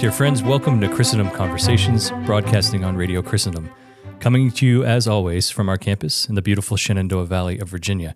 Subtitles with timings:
[0.00, 3.68] Dear friends, welcome to Christendom Conversations, broadcasting on Radio Christendom.
[4.18, 8.14] Coming to you, as always, from our campus in the beautiful Shenandoah Valley of Virginia.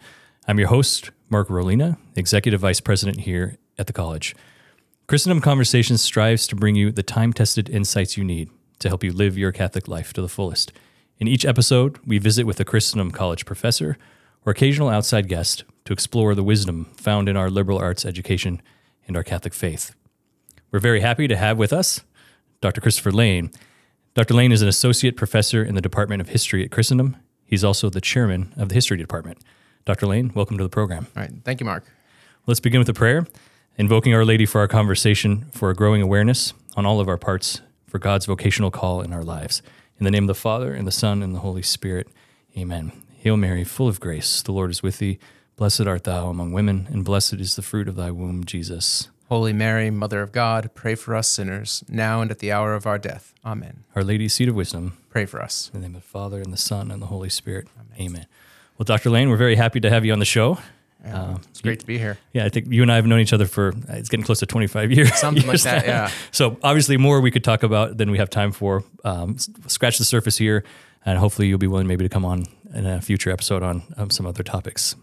[0.49, 4.35] I'm your host, Mark Rohlena, Executive Vice President here at the college.
[5.09, 8.49] Christendom Conversations strives to bring you the time tested insights you need
[8.79, 10.73] to help you live your Catholic life to the fullest.
[11.19, 13.99] In each episode, we visit with a Christendom College professor
[14.47, 18.63] or occasional outside guest to explore the wisdom found in our liberal arts education
[19.07, 19.95] and our Catholic faith.
[20.75, 22.01] We're very happy to have with us
[22.61, 22.81] Dr.
[22.81, 23.53] Christopher Lane.
[24.15, 24.35] Dr.
[24.35, 27.17] Lane is an associate professor in the Department of History at Christendom.
[27.45, 29.39] He's also the chairman of the History Department.
[29.85, 30.09] Dr.
[30.09, 31.07] Lane, welcome to the program.
[31.17, 31.31] All right.
[31.45, 31.85] Thank you, Mark.
[32.49, 33.25] Let's begin with a prayer,
[33.79, 37.61] invoking Our Lady for our conversation, for a growing awareness on all of our parts
[37.87, 39.63] for God's vocational call in our lives.
[40.01, 42.09] In the name of the Father, and the Son, and the Holy Spirit.
[42.59, 42.91] Amen.
[43.19, 45.21] Hail Mary, full of grace, the Lord is with thee.
[45.55, 49.09] Blessed art thou among women, and blessed is the fruit of thy womb, Jesus.
[49.29, 52.87] Holy Mary, Mother of God, pray for us sinners, now and at the hour of
[52.87, 53.33] our death.
[53.45, 53.85] Amen.
[53.97, 54.99] Our Lady, seat of wisdom.
[55.09, 55.71] Pray for us.
[55.73, 57.69] In the name of the Father, and the Son, and the Holy Spirit.
[57.97, 58.07] Amen.
[58.07, 58.27] Amen.
[58.77, 59.09] Well, Dr.
[59.09, 60.59] Lane, we're very happy to have you on the show.
[61.05, 62.19] Yeah, uh, it's great to be here.
[62.33, 64.47] Yeah, I think you and I have known each other for it's getting close to
[64.47, 65.15] 25 years.
[65.19, 66.11] Something like that, yeah.
[66.31, 68.85] So obviously more we could talk about than we have time for.
[69.05, 70.65] Um, scratch the surface here,
[71.05, 74.11] and hopefully you'll be willing maybe to come on in a future episode on um,
[74.11, 74.97] some other topics.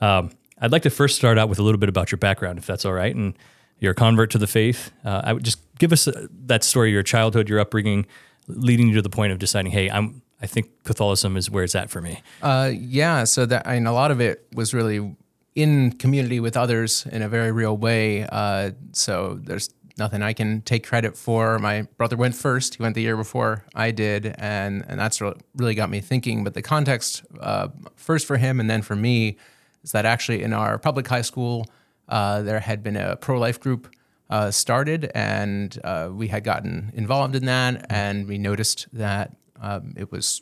[0.00, 0.30] Um,
[0.62, 2.84] I'd like to first start out with a little bit about your background, if that's
[2.84, 3.14] all right.
[3.14, 3.34] And
[3.80, 4.92] you're a convert to the faith.
[5.04, 8.06] Uh, I would just give us a, uh, that story, your childhood, your upbringing,
[8.46, 11.74] leading you to the point of deciding, hey, I'm I think Catholicism is where it's
[11.74, 12.20] at for me.
[12.42, 15.16] Uh, yeah, so that I mean, a lot of it was really
[15.54, 18.26] in community with others in a very real way.
[18.30, 21.58] Uh, so there's nothing I can take credit for.
[21.58, 25.20] My brother went first; he went the year before I did, and and that's
[25.56, 26.42] really got me thinking.
[26.44, 29.38] But the context, uh, first for him and then for me,
[29.84, 31.66] is that actually in our public high school,
[32.08, 33.88] uh, there had been a pro-life group.
[34.30, 39.30] Uh, started and uh, we had gotten involved in that, and we noticed that
[39.60, 40.40] um, it was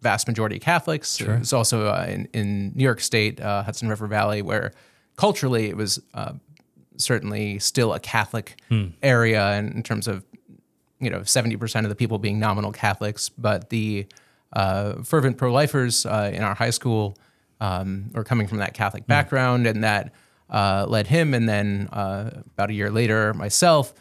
[0.00, 1.16] vast majority Catholics.
[1.16, 1.34] Sure.
[1.34, 4.72] It was also uh, in, in New York State, uh, Hudson River Valley, where
[5.16, 6.32] culturally it was uh,
[6.96, 8.88] certainly still a Catholic hmm.
[9.02, 10.24] area in, in, terms of
[11.00, 14.06] you know seventy percent of the people being nominal Catholics, but the
[14.52, 17.16] uh, fervent pro-lifers uh, in our high school
[17.60, 19.08] um, were coming from that Catholic hmm.
[19.08, 20.12] background, and that
[20.50, 23.94] uh, led him, and then about a year later, myself.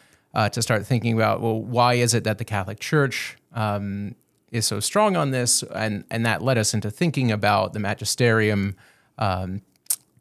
[0.52, 4.16] to start thinking about well, why is it that the Catholic Church um,
[4.52, 8.76] is so strong on this, and and that led us into thinking about the magisterium.
[9.18, 9.62] Um,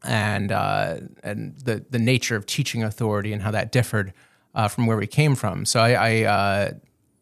[0.05, 4.13] and uh, and the the nature of teaching authority and how that differed
[4.53, 5.65] uh, from where we came from.
[5.65, 6.71] So I, I uh,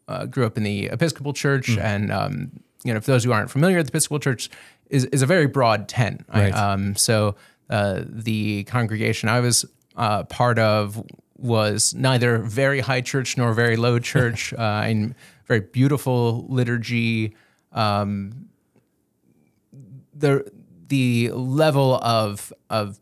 [0.08, 1.82] uh grew up in the Episcopal Church, mm.
[1.82, 2.52] and um,
[2.84, 4.50] you know, for those who aren't familiar, with the Episcopal Church
[4.90, 6.24] is is a very broad tent.
[6.32, 6.54] Right.
[6.54, 7.36] um, so
[7.70, 9.64] uh, the congregation I was
[9.96, 11.04] uh, part of
[11.36, 14.52] was neither very high church nor very low church.
[14.58, 14.92] uh,
[15.46, 17.36] very beautiful liturgy.
[17.72, 18.48] Um,
[20.14, 20.50] the
[20.88, 22.98] the level of of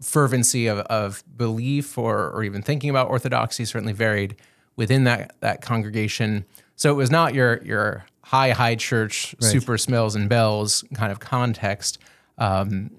[0.00, 4.36] fervency of, of belief or or even thinking about orthodoxy certainly varied
[4.76, 6.44] within that that congregation.
[6.76, 9.52] So it was not your your high high church right.
[9.52, 11.98] super smells and bells kind of context.
[12.38, 12.90] Um,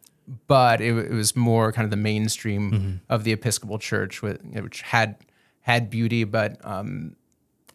[0.48, 2.96] but it, it, was more kind of the mainstream mm-hmm.
[3.10, 5.18] of the Episcopal Church, which had
[5.62, 7.16] had beauty, but um,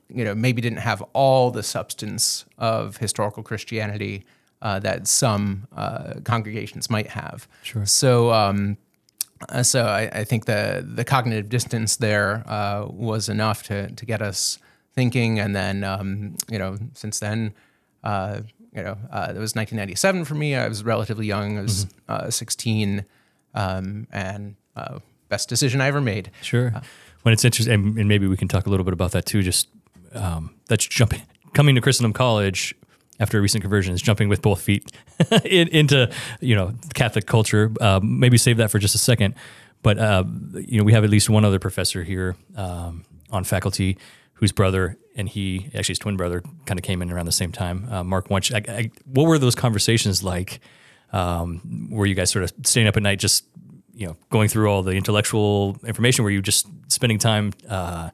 [0.08, 4.24] you know, maybe didn't have all the substance of historical Christianity
[4.62, 7.48] uh, that some uh, congregations might have.
[7.62, 7.84] Sure.
[7.86, 8.76] So, um,
[9.48, 14.06] uh, so I, I, think the the cognitive distance there uh, was enough to to
[14.06, 14.58] get us
[14.94, 17.54] thinking, and then um, you know, since then,
[18.04, 18.40] uh,
[18.74, 20.54] you know, uh, it was 1997 for me.
[20.54, 21.58] I was relatively young.
[21.58, 22.30] I was mm-hmm.
[22.30, 23.04] 16,
[23.54, 24.56] um, and
[25.28, 26.30] best decision I ever made.
[26.42, 26.72] Sure.
[27.22, 29.42] when it's interesting, and maybe we can talk a little bit about that too.
[29.42, 29.68] Just
[30.14, 31.22] um, that's jumping
[31.54, 32.74] coming to Christendom College
[33.20, 34.90] after a recent conversion is jumping with both feet
[35.44, 36.10] in, into
[36.40, 37.72] you know Catholic culture.
[37.80, 39.34] Um, maybe save that for just a second.
[39.82, 40.24] But uh,
[40.54, 43.98] you know we have at least one other professor here um, on faculty
[44.42, 47.52] whose brother and he actually his twin brother kind of came in around the same
[47.52, 47.86] time.
[47.88, 48.50] Uh, Mark Wunsch.
[48.52, 50.58] I, I, what were those conversations like?
[51.12, 53.44] Um, were you guys sort of staying up at night just
[53.94, 56.24] you know going through all the intellectual information?
[56.24, 57.52] Were you just spending time?
[57.68, 58.10] Uh,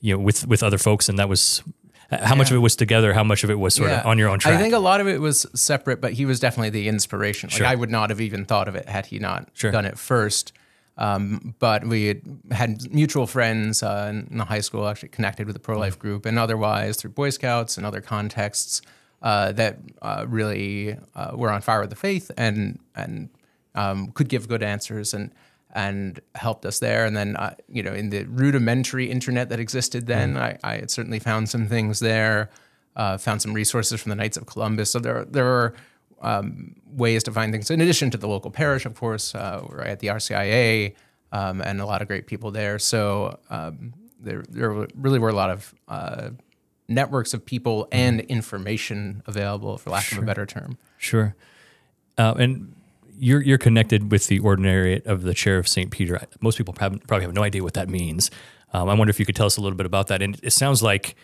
[0.00, 1.60] you know with with other folks, and that was
[2.08, 2.34] how yeah.
[2.34, 3.98] much of it was together, how much of it was sort yeah.
[3.98, 4.54] of on your own track.
[4.54, 7.48] I think a lot of it was separate, but he was definitely the inspiration.
[7.48, 7.66] Like sure.
[7.66, 9.72] I would not have even thought of it had he not sure.
[9.72, 10.52] done it first.
[10.96, 12.20] Um, but we
[12.52, 16.00] had, mutual friends uh, in the high school, actually connected with the pro life mm.
[16.00, 18.80] group, and otherwise through Boy Scouts and other contexts
[19.22, 23.28] uh, that uh, really uh, were on fire with the faith and and
[23.74, 25.14] um, could give good answers.
[25.14, 25.32] And
[25.74, 27.04] and helped us there.
[27.04, 30.90] And then, uh, you know, in the rudimentary internet that existed then, I, I had
[30.90, 32.50] certainly found some things there,
[32.94, 34.92] uh, found some resources from the Knights of Columbus.
[34.92, 35.74] So there, there are
[36.24, 39.34] um, ways to find things in addition to the local parish, of course.
[39.34, 40.94] Uh, we're at the RCIA
[41.32, 42.78] um, and a lot of great people there.
[42.78, 46.30] So um, there, there really were a lot of uh,
[46.88, 50.78] networks of people and information available, for lack of a better term.
[50.98, 51.34] Sure.
[52.16, 52.74] Uh, and
[53.16, 55.90] you're you're connected with the ordinariate of the chair of St.
[55.90, 56.20] Peter.
[56.40, 58.30] Most people probably, probably have no idea what that means.
[58.72, 60.20] Um, I wonder if you could tell us a little bit about that.
[60.20, 61.14] And it sounds like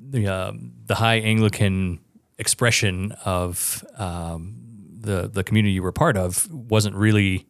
[0.00, 0.52] the uh,
[0.86, 2.00] the high Anglican
[2.38, 4.54] expression of um,
[5.00, 7.46] the the community you were part of wasn't really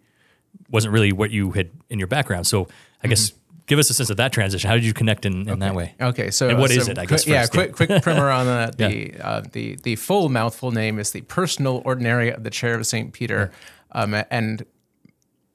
[0.71, 2.47] wasn't really what you had in your background.
[2.47, 2.69] So
[3.03, 3.33] I guess
[3.67, 4.69] give us a sense of that transition.
[4.69, 5.95] How did you connect in, in that way?
[6.01, 8.47] Okay, so And what what is it, I guess, yeah, first, quick quick primer on
[8.47, 8.75] that.
[8.79, 8.89] Yeah.
[8.89, 12.87] The uh, the the full mouthful name is the Personal Ordinary of the Chair of
[12.87, 13.51] Saint Peter,
[13.93, 14.65] um, and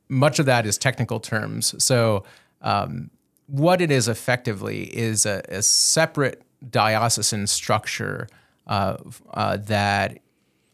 [0.10, 1.74] much of that is technical terms.
[1.84, 2.24] So
[2.62, 3.10] um,
[3.48, 8.28] what it is effectively is a, a separate diocesan structure
[8.68, 8.98] uh,
[9.32, 10.20] uh, that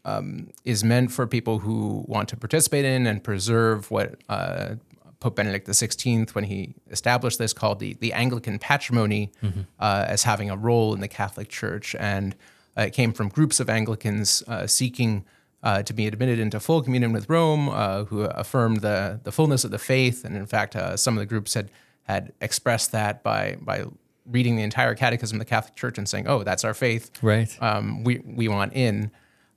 [0.04, 4.76] um, is meant for people who want to participate in and preserve what uh,
[5.20, 9.30] Pope Benedict XVI, when he established this, called the, the Anglican patrimony
[9.78, 11.94] uh, as having a role in the Catholic Church.
[12.00, 12.34] And
[12.76, 15.24] uh, it came from groups of Anglicans uh, seeking
[15.62, 19.62] uh, to be admitted into full communion with Rome, uh, who affirmed the, the fullness
[19.62, 20.24] of the faith.
[20.24, 21.70] And in fact, uh, some of the groups had,
[22.04, 23.84] had expressed that by, by
[24.30, 27.54] reading the entire catechism of the Catholic Church and saying, oh, that's our faith Right.
[27.62, 29.10] um, we we want in.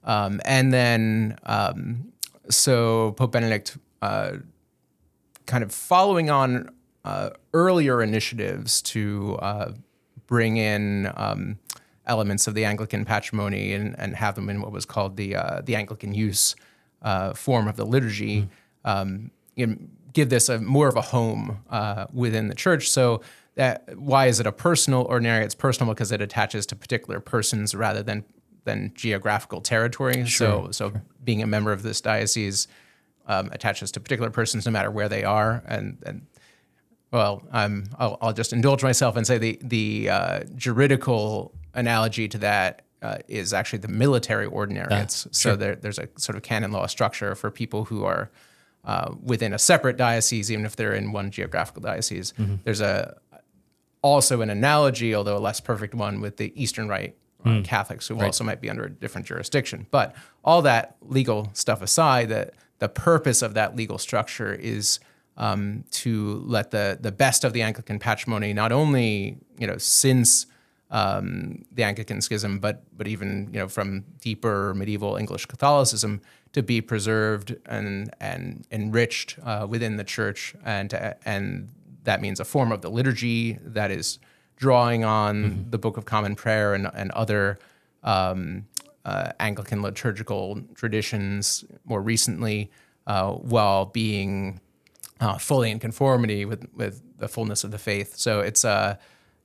[0.03, 2.11] Um, and then um,
[2.49, 4.33] so Pope Benedict, uh,
[5.45, 6.69] kind of following on
[7.05, 9.71] uh, earlier initiatives to uh,
[10.27, 11.57] bring in um,
[12.05, 15.61] elements of the Anglican patrimony and, and have them in what was called the uh,
[15.63, 16.55] the Anglican use
[17.01, 18.47] uh, form of the liturgy.
[18.85, 19.75] Um, you know,
[20.13, 22.89] give this a more of a home uh, within the church.
[22.89, 23.21] So
[23.55, 25.45] that why is it a personal ordinary?
[25.45, 28.23] It's personal because it attaches to particular persons rather than
[28.65, 30.25] than geographical territory.
[30.27, 32.67] so so being a member of this diocese
[33.27, 36.25] um, attaches to particular persons no matter where they are, and and
[37.11, 42.37] well, um, I'll, I'll just indulge myself and say the the uh, juridical analogy to
[42.39, 45.27] that uh, is actually the military ordinariates.
[45.31, 48.31] so there, there's a sort of canon law structure for people who are
[48.85, 52.33] uh, within a separate diocese, even if they're in one geographical diocese.
[52.63, 53.17] There's a
[54.03, 57.15] also an analogy, although a less perfect one, with the Eastern Rite
[57.45, 59.87] uh, Catholics who also might be under a different jurisdiction.
[59.89, 64.99] But all that legal stuff aside, that the purpose of that legal structure is
[65.37, 70.45] um, to let the the best of the Anglican patrimony, not only you know since
[70.91, 76.21] um, the Anglican Schism, but but even you know from deeper medieval English Catholicism
[76.53, 80.93] to be preserved and and enriched uh, within the Church, and
[81.25, 81.69] and
[82.03, 84.19] that means a form of the liturgy that is
[84.55, 87.59] drawing on the Book of Common Prayer and and other
[88.03, 88.65] um,
[89.05, 92.71] uh, Anglican liturgical traditions more recently,
[93.07, 94.59] uh, while being
[95.19, 98.15] uh, fully in conformity with with the fullness of the faith.
[98.17, 98.95] So it's uh,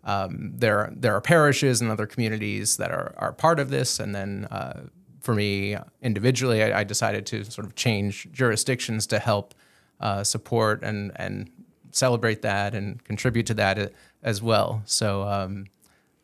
[0.04, 4.14] um, there there are parishes and other communities that are are part of this, and
[4.14, 4.82] then uh,
[5.20, 9.54] for me individually, I, I decided to sort of change jurisdictions to help
[10.00, 11.50] uh, support and and
[11.98, 14.82] celebrate that and contribute to that as well.
[14.84, 15.22] So.
[15.22, 15.66] Um,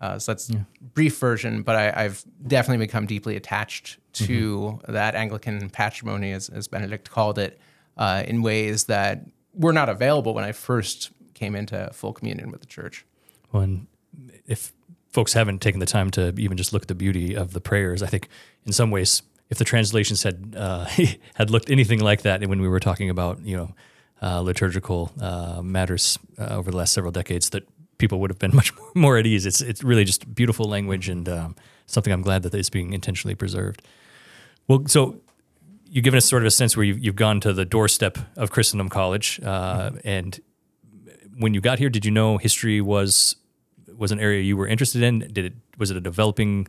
[0.00, 0.50] uh, so that's
[0.92, 6.68] brief version, but I, I've definitely become deeply attached to that Anglican patrimony, as, as
[6.68, 7.58] Benedict called it,
[7.96, 12.60] uh, in ways that were not available when I first came into full communion with
[12.60, 13.06] the church.
[13.50, 13.86] When
[14.46, 14.72] if
[15.10, 18.02] folks haven't taken the time to even just look at the beauty of the prayers,
[18.02, 18.28] I think
[18.66, 20.86] in some ways, if the translations had uh,
[21.34, 23.74] had looked anything like that when we were talking about you know
[24.22, 27.68] uh, liturgical uh, matters uh, over the last several decades, that
[27.98, 29.46] people would have been much more, at ease.
[29.46, 31.56] It's it's really just beautiful language and um,
[31.86, 33.82] something I'm glad that is being intentionally preserved.
[34.68, 35.20] Well, so
[35.86, 38.50] you've given us sort of a sense where you've, you've gone to the doorstep of
[38.50, 40.40] Christendom College, uh, and
[41.38, 43.36] when you got here, did you know history was
[43.96, 45.20] was an area you were interested in?
[45.20, 46.68] Did it was it a developing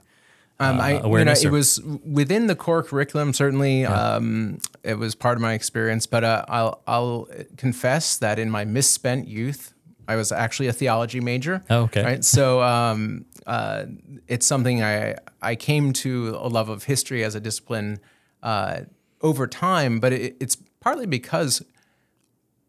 [0.60, 1.44] Um, uh, I, you know, awareness?
[1.44, 3.34] it was within the core curriculum.
[3.34, 6.08] Certainly, um, it was part of my experience.
[6.08, 9.74] But uh, I'll, I'll confess that in my misspent youth,
[10.08, 11.64] I was actually a theology major.
[11.70, 12.04] Oh, okay.
[12.04, 12.24] Right.
[12.24, 13.86] So um, uh,
[14.28, 18.00] it's something I I came to a love of history as a discipline
[18.42, 18.82] uh,
[19.22, 20.00] over time.
[20.00, 21.64] But it, it's partly because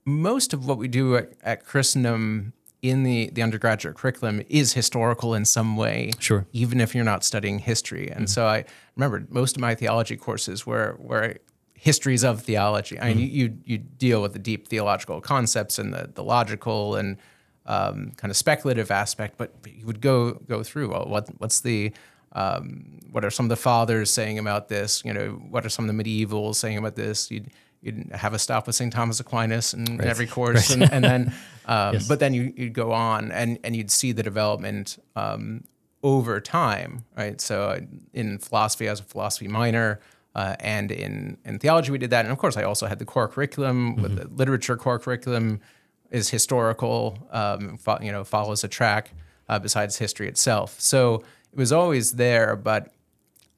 [0.04, 2.52] most of what we do at, at Christendom
[2.82, 6.40] in the, the undergraduate curriculum is historical in some way, Sure.
[6.40, 6.48] Mm-hmm.
[6.52, 8.10] even if you're not studying history.
[8.10, 8.64] And so I
[8.94, 11.36] remember most of my theology courses were were
[11.74, 12.98] histories of theology.
[13.00, 16.96] I mean, you, you you deal with the deep theological concepts and the the logical
[16.96, 17.16] and
[17.66, 21.92] um, kind of speculative aspect, but you would go go through well, what what's the
[22.32, 25.02] um, what are some of the fathers saying about this?
[25.04, 27.30] You know, what are some of the medievals saying about this?
[27.30, 27.48] You'd,
[27.86, 28.92] you'd have a stop with St.
[28.92, 30.08] Thomas Aquinas in Right.
[30.08, 31.32] every course, and, and then,
[31.66, 32.08] um, Yes.
[32.08, 35.64] but then you, you'd go on and, and you'd see the development um,
[36.02, 37.40] over time, right?
[37.40, 37.80] So uh,
[38.12, 40.00] in philosophy, as a philosophy minor,
[40.34, 42.24] uh, and in, in theology, we did that.
[42.26, 45.60] And of course, I also had the core curriculum with the literature core curriculum
[46.10, 49.12] is historical, um, fo- you know, follows a track
[49.48, 50.78] uh, besides history itself.
[50.78, 52.54] So it was always there.
[52.54, 52.92] But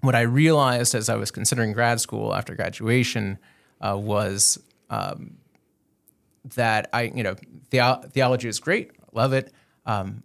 [0.03, 3.39] what I realized as I was considering grad school after graduation
[3.81, 4.59] uh, was
[4.91, 5.39] um,
[6.55, 7.37] that I, you know,
[7.71, 9.53] theo- theology is great, love it,
[9.87, 10.23] um,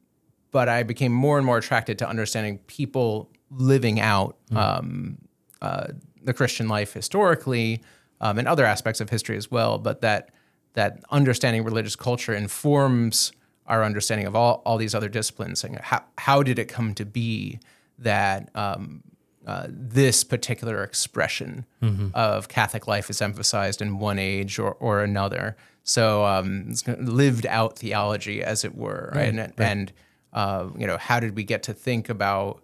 [0.51, 5.17] but I became more and more attracted to understanding people living out um,
[5.61, 5.87] uh,
[6.23, 7.81] the Christian life historically
[8.21, 9.77] um, and other aspects of history as well.
[9.77, 10.29] But that
[10.73, 13.31] that understanding religious culture informs
[13.67, 15.63] our understanding of all, all these other disciplines.
[15.63, 17.59] And how, how did it come to be
[17.99, 19.03] that um,
[19.45, 21.65] uh, this particular expression
[22.13, 25.55] of Catholic life is emphasized in one age or, or another?
[25.83, 29.29] So um, it's lived out theology, as it were, right?
[29.29, 29.93] And, and
[30.31, 32.63] uh, you know, how did we get to think about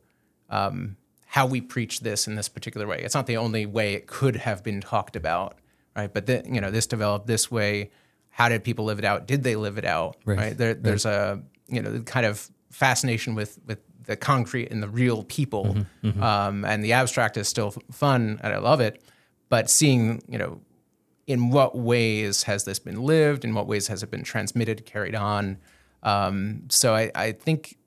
[0.50, 0.96] um,
[1.30, 3.00] how we preach this in this particular way.
[3.04, 5.60] It's not the only way it could have been talked about,
[5.96, 6.12] right?
[6.12, 7.92] But the, you know, this developed this way.
[8.30, 9.28] How did people live it out?
[9.28, 10.18] Did they live it out?
[10.26, 10.58] Right.
[10.58, 15.24] There, There's a you know kind of fascination with with the concrete and the real
[15.24, 15.66] people,
[16.20, 19.02] Um, and the abstract is still fun, and I love it.
[19.50, 20.62] But seeing you know
[21.28, 23.46] in what ways has this been lived?
[23.46, 25.58] In what ways has it been transmitted, carried on?
[26.02, 27.78] Um, so I, I think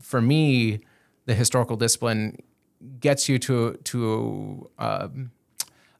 [0.00, 0.80] for me,
[1.26, 2.38] the historical discipline
[3.00, 5.30] gets you to to um,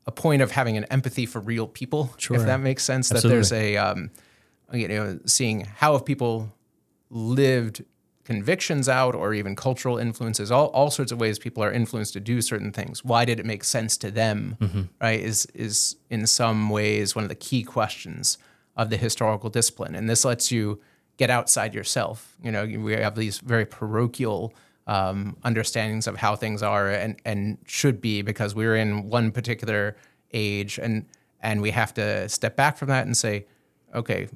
[0.07, 2.37] a point of having an empathy for real people, Sure.
[2.37, 3.09] if that makes sense.
[3.11, 4.11] That there's a um,
[4.73, 6.53] you know seeing how have people
[7.11, 7.85] lived
[8.27, 10.51] convictions out or even cultural influences.
[10.51, 13.05] All, all sorts of ways people are influenced to do certain things.
[13.05, 14.57] Why did it make sense to them
[15.01, 18.37] right is is in some ways one of the key questions
[18.77, 19.95] of the historical discipline.
[19.95, 20.81] And this lets you
[21.17, 22.37] get outside yourself.
[22.43, 24.53] You know we have these very parochial
[24.89, 29.97] um, understandings of how things are and and should be because we're in one particular
[30.33, 31.07] age and
[31.41, 33.47] and we have to step back from that and say
[33.95, 34.29] okay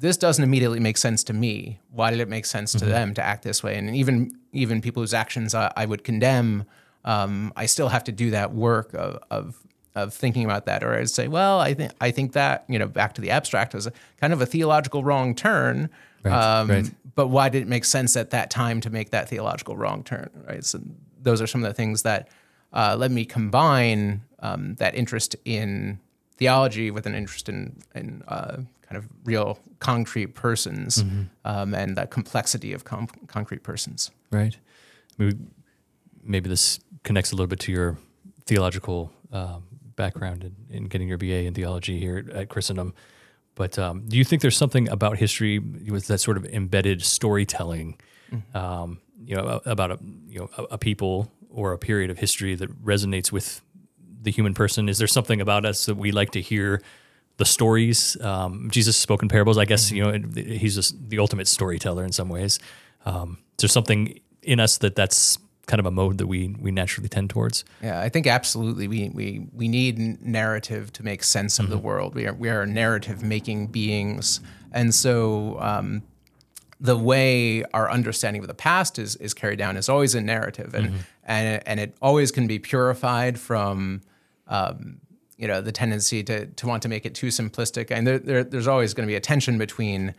[0.00, 1.80] this doesn't immediately make sense to me.
[1.90, 3.76] Why did it make sense to them to act this way?
[3.76, 6.64] And even even people whose actions I, I would condemn,
[7.04, 9.56] um, I still have to do that work of, of
[9.94, 10.84] of thinking about that.
[10.84, 13.74] Or I'd say, well, I think I think that you know back to the abstract
[13.74, 15.90] was a, kind of a theological wrong turn.
[16.22, 16.90] Right, um, right.
[17.14, 20.30] But why did it make sense at that time to make that theological wrong turn?
[20.46, 20.64] Right.
[20.64, 20.80] So
[21.20, 22.28] those are some of the things that
[22.72, 25.98] uh, let me combine um, that interest in
[26.36, 31.22] theology with an interest in in uh, kind of real concrete persons Mm-hmm.
[31.44, 34.10] um, and the complexity of com- concrete persons.
[34.30, 34.56] right?
[35.18, 35.36] Maybe,
[36.22, 37.96] maybe this connects a little bit to your
[38.46, 39.64] theological um,
[39.96, 42.94] background in, in getting your BA in theology here at Christendom.
[43.54, 47.98] But um, do you think there's something about history with that sort of embedded storytelling,
[48.54, 52.54] um, you know, about a you know a, a people or a period of history
[52.54, 53.60] that resonates with
[54.22, 54.88] the human person?
[54.88, 56.80] Is there something about us that we like to hear?
[57.38, 59.58] The stories, um, Jesus spoke in parables.
[59.58, 62.58] I guess you know he's just the ultimate storyteller in some ways.
[63.06, 66.72] Um, is there something in us that that's kind of a mode that we we
[66.72, 67.64] naturally tend towards?
[67.82, 72.14] Yeah, I think absolutely we we we need narrative to make sense of the world.
[72.14, 74.40] We are we are narrative making beings,
[74.72, 76.02] and so um,
[76.80, 80.74] the way our understanding of the past is is carried down is always a narrative,
[80.74, 84.00] and and and it always can be purified from.
[84.48, 85.00] Um,
[85.38, 88.44] you know the tendency to to want to make it too simplistic, and there, there
[88.44, 90.14] there's always going to be a tension between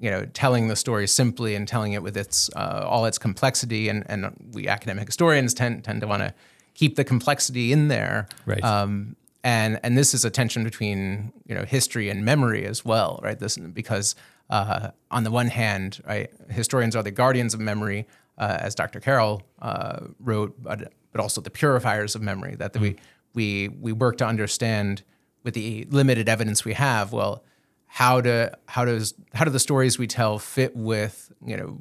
[0.00, 3.88] you know telling the story simply and telling it with its uh, all its complexity
[3.88, 6.34] and and we academic historians tend tend to want to
[6.74, 8.64] keep the complexity in there Right.
[8.64, 13.20] um, and and this is a tension between you know history and memory as well
[13.22, 14.16] right this because
[14.50, 18.06] uh, on the one hand right historians are the guardians of memory
[18.38, 18.98] uh, as Dr.
[18.98, 22.96] Carroll uh, wrote but but also the purifiers of memory that we
[23.34, 25.02] we we work to understand
[25.42, 27.44] with the limited evidence we have well
[27.86, 31.78] how do how does how do the stories we tell fit with you know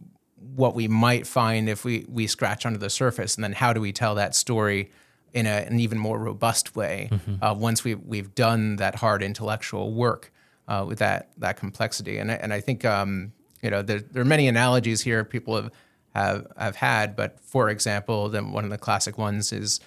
[0.56, 3.36] what we might find if we we scratch under the surface?
[3.36, 4.92] And then how do we tell that story
[5.34, 7.10] in a, an even more robust way
[7.42, 10.32] uh, once we we've done that hard intellectual work
[10.68, 12.18] uh, with that that complexity?
[12.18, 15.56] And I, and I think um, you know there there are many analogies here people
[15.56, 15.72] have
[16.14, 19.80] have have had but for example then one of the classic ones is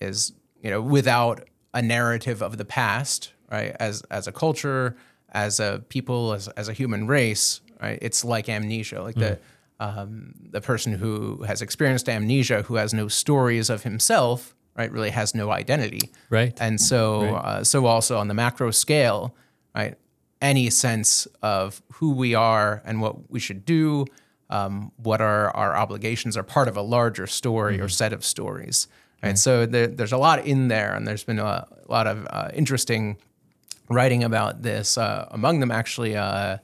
[0.00, 3.76] is you know without a narrative of the past, right?
[3.78, 4.96] As as a culture,
[5.30, 7.98] as a people, as as a human race, right?
[8.02, 9.38] It's like amnesia, like the
[9.80, 14.90] um, the person who has experienced amnesia, who has no stories of himself, right?
[14.90, 16.56] Really has no identity, Right.
[16.60, 19.34] and so uh, so also on the macro scale,
[19.74, 19.94] right?
[20.40, 24.06] Any sense of who we are and what we should do,
[24.50, 28.88] um, what are our obligations are part of a larger story or set of stories,
[29.22, 29.38] right?
[29.38, 33.16] So there, there's a lot in there, and there's been a, lot of uh, interesting
[33.88, 34.98] writing about this.
[34.98, 36.58] Uh, among them, actually, uh,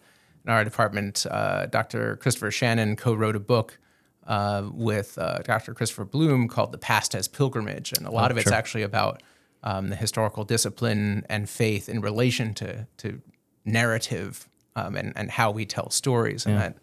[0.45, 2.17] in our department, uh, Dr.
[2.17, 3.79] Christopher Shannon co-wrote a book
[4.27, 5.75] uh, with uh, Dr.
[5.75, 8.55] Christopher Blum called "The Past as Pilgrimage," and a lot of it's sure.
[8.55, 9.23] actually about
[9.63, 13.21] um, the historical discipline and faith in relation to to
[13.65, 16.77] narrative um, and and how we tell stories, and that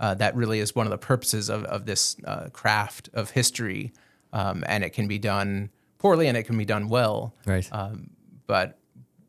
[0.00, 3.92] uh, that really is one of the purposes of of this uh, craft of history,
[4.32, 7.34] um, and it can be done poorly and it can be done well.
[7.46, 7.68] Right.
[8.46, 8.78] but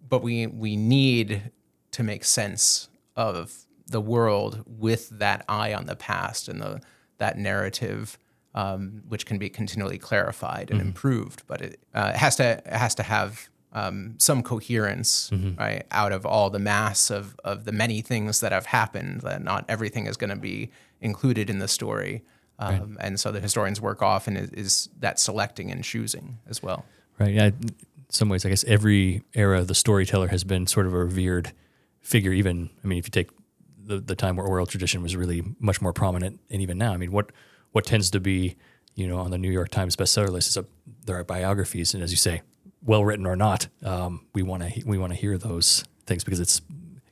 [0.08, 1.52] but we we need
[1.92, 6.82] to make sense of the world with that eye on the past and the
[7.18, 8.18] that narrative
[8.56, 11.44] um, which can be continually clarified and improved.
[11.48, 16.12] But it, uh, it has to it has to have um, some coherence right out
[16.12, 20.06] of all the mass of of the many things that have happened that not everything
[20.06, 20.70] is going to be
[21.02, 22.24] included in the story
[22.64, 26.86] um, and so the historian's work often is, is that selecting and choosing as well
[27.20, 27.34] Right.
[27.34, 27.46] Yeah.
[27.48, 27.76] In
[28.10, 31.54] some ways, I guess every era the storyteller has been sort of a revered
[32.02, 32.32] figure.
[32.32, 33.30] Even, I mean, if you take
[33.78, 36.98] the, the time where oral tradition was really much more prominent, and even now, I
[36.98, 37.32] mean, what
[37.72, 38.56] what tends to be,
[38.96, 40.66] you know, on the New York Times bestseller list is a,
[41.06, 42.42] there are biographies, and as you say,
[42.84, 46.40] well written or not, um, we want to we want to hear those things because
[46.40, 46.62] it's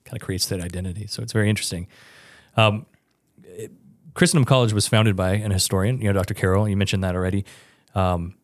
[0.06, 1.08] kind of creates that identity.
[1.08, 1.88] So it's very interesting.
[2.58, 2.86] Um,
[4.14, 6.34] Christendom College was founded by an historian, you know, Dr.
[6.34, 6.68] Carroll.
[6.68, 7.46] You mentioned that already.
[7.96, 8.36] Um,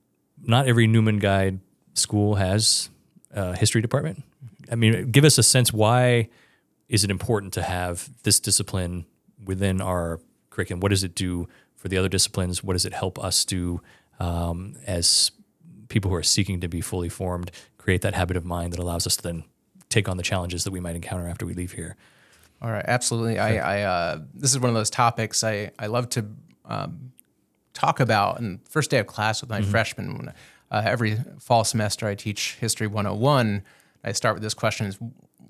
[0.42, 1.60] not every Newman Guide
[1.94, 2.90] school has
[3.32, 4.24] a history department.
[4.72, 6.30] I mean, give us a sense why
[6.90, 9.06] is it important to have this discipline
[9.44, 10.80] within our curriculum?
[10.80, 12.64] What does it do for the other disciplines?
[12.64, 13.82] What does it help us do
[14.20, 15.32] um, as
[15.90, 19.08] people who are seeking to be fully formed, create that habit of mind that allows
[19.08, 19.44] us to then
[19.90, 21.96] take on the challenges that we might encounter after we leave here?
[22.62, 23.38] All right, absolutely.
[23.38, 26.26] I, I uh, this is one of those topics I, I love to
[26.66, 27.12] um,
[27.74, 28.40] talk about.
[28.40, 30.34] And first day of class with my freshmen,
[30.72, 33.64] uh, every fall semester I teach History 101.
[34.04, 34.98] I start with this question: is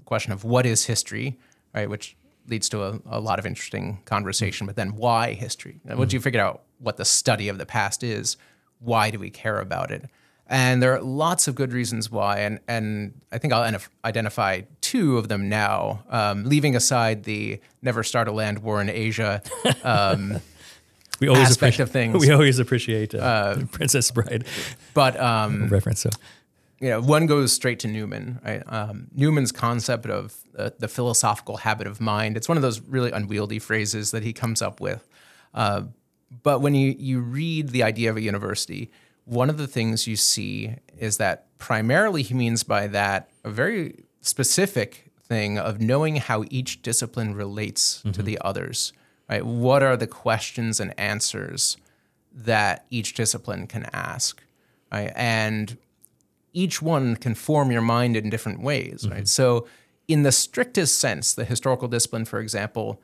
[0.05, 1.39] question of what is history,
[1.73, 1.89] right?
[1.89, 2.17] Which
[2.47, 4.67] leads to a, a lot of interesting conversation.
[4.67, 5.79] But then, why history?
[5.87, 8.37] And Once you figure out what the study of the past is,
[8.79, 10.05] why do we care about it?
[10.49, 15.17] And there are lots of good reasons why, and and I think I'll identify two
[15.17, 16.03] of them now.
[16.09, 19.41] Um, leaving aside the never start a land war in Asia,
[19.83, 20.39] um,
[21.19, 22.27] We always Aspect appreciate of things.
[22.27, 24.45] We always appreciate uh, Princess Bride
[24.93, 26.01] but um, reference.
[26.01, 26.09] So
[26.79, 28.39] you know, one goes straight to Newman.
[28.45, 28.61] Right?
[28.67, 32.37] Um, Newman's concept of uh, the philosophical habit of mind.
[32.37, 35.07] It's one of those really unwieldy phrases that he comes up with.
[35.55, 35.83] Uh,
[36.43, 38.91] but when you you read the idea of a university,
[39.25, 44.03] one of the things you see is that primarily he means by that a very
[44.27, 48.47] specific thing of knowing how each discipline relates to the mm-hmm.
[48.47, 48.93] others.
[49.29, 49.45] Right?
[49.45, 51.77] What are the questions and answers
[52.33, 54.41] that each discipline can ask?
[54.91, 55.11] Right?
[55.15, 55.77] And
[56.57, 59.17] each one can form your mind in different ways, right?
[59.17, 59.25] Mm-hmm.
[59.25, 59.67] So,
[60.07, 62.99] in the strictest sense, the historical discipline, for example,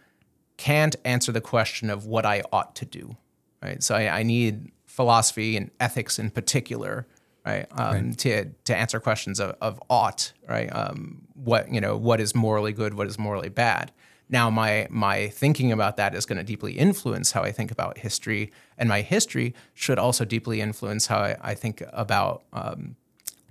[0.57, 3.15] can't answer the question of what I ought to do,
[3.61, 3.83] right?
[3.83, 7.05] So, I, I need philosophy and ethics in particular,
[7.45, 10.69] right, um, to to answer questions of, of ought, right?
[10.73, 13.91] Um, what you know, what is morally good, what is morally bad.
[14.29, 17.97] Now, my my thinking about that is going to deeply influence how I think about
[17.99, 22.95] history, and my history should also deeply influence how I, I think about um,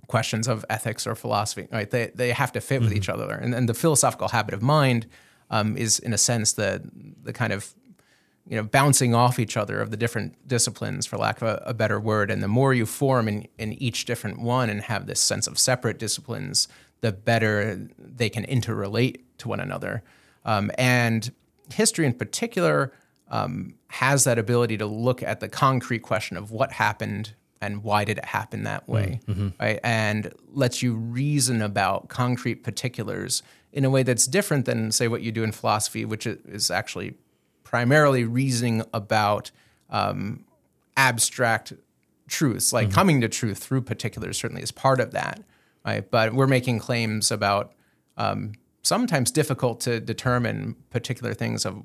[0.07, 1.67] questions of ethics or philosophy.
[1.71, 1.89] Right?
[1.89, 5.07] They they have to fit with each other, and, and the philosophical habit of mind
[5.49, 6.81] um, is, in a sense, the
[7.23, 7.73] the kind of
[8.47, 11.73] you know bouncing off each other of the different disciplines, for lack of a, a
[11.73, 12.29] better word.
[12.29, 15.57] And the more you form in in each different one and have this sense of
[15.57, 16.67] separate disciplines,
[17.01, 20.03] the better they can interrelate to one another.
[20.45, 21.31] Um, and
[21.73, 22.93] history, in particular,
[23.29, 28.03] um, has that ability to look at the concrete question of what happened and why
[28.03, 29.21] did it happen that way,
[29.59, 29.79] right?
[29.83, 35.21] And lets you reason about concrete particulars in a way that's different than, say, what
[35.21, 37.13] you do in philosophy, which is actually
[37.73, 39.49] primarily reasoning about
[39.89, 40.45] um,
[40.95, 41.73] abstract
[42.27, 44.37] truths, like coming to truth through particulars.
[44.37, 45.41] Certainly is part of that,
[45.83, 46.07] right?
[46.11, 47.73] But we're making claims about
[48.15, 48.51] um,
[48.83, 51.83] sometimes difficult to determine particular things of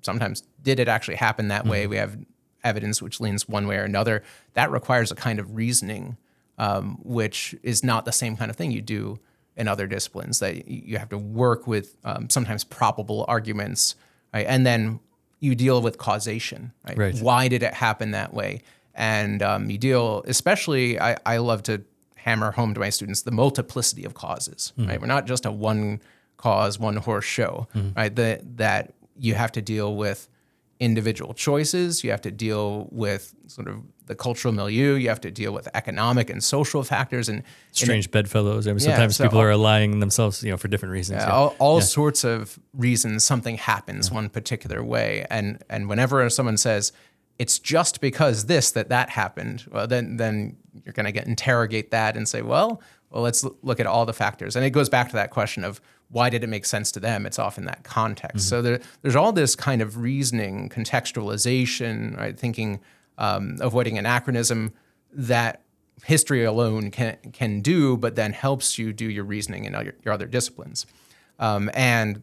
[0.00, 2.16] sometimes did it actually happen that way we have
[2.64, 4.22] evidence which leans one way or another
[4.54, 6.16] that requires a kind of reasoning
[6.56, 9.18] um, which is not the same kind of thing you do
[9.54, 10.38] in other disciplines.
[10.38, 13.96] That you have to work with um, sometimes probable arguments,
[14.32, 14.46] right?
[14.46, 15.00] And then
[15.40, 16.96] you deal with causation, right?
[16.98, 17.18] Right.
[17.18, 18.62] Why did it happen that way?
[18.94, 21.82] And um, you deal, especially, I, I love to
[22.16, 25.00] hammer home to my students the multiplicity of causes, right?
[25.00, 26.00] We're not just a one
[26.38, 28.14] cause, one horse show, right?
[28.16, 30.28] That that you have to deal with
[30.80, 35.30] individual choices, you have to deal with sort of the cultural milieu, you have to
[35.30, 38.66] deal with economic and social factors, and, and Strange bedfellows.
[38.66, 41.22] I mean, sometimes so people all- are alying themselves, you know, for different reasons.
[41.22, 41.30] yeah.
[41.30, 45.26] all, all sorts of reasons something happens one particular way.
[45.30, 46.92] And and whenever someone says
[47.38, 51.90] it's just because this that that happened well then then you're going to get interrogate
[51.90, 54.56] that and say well well let's look at all the factors.
[54.56, 57.26] And it goes back to that question of why did it make sense to them?
[57.26, 58.46] It's often that context.
[58.46, 58.48] Mm-hmm.
[58.48, 62.38] So there, there's all this kind of reasoning contextualization right?
[62.38, 62.80] Thinking
[63.18, 64.72] um, avoiding anachronism
[65.12, 65.62] that
[66.04, 70.14] history alone can can do, but then helps you do your reasoning in your, your
[70.14, 70.86] other disciplines.
[71.38, 72.22] Um, and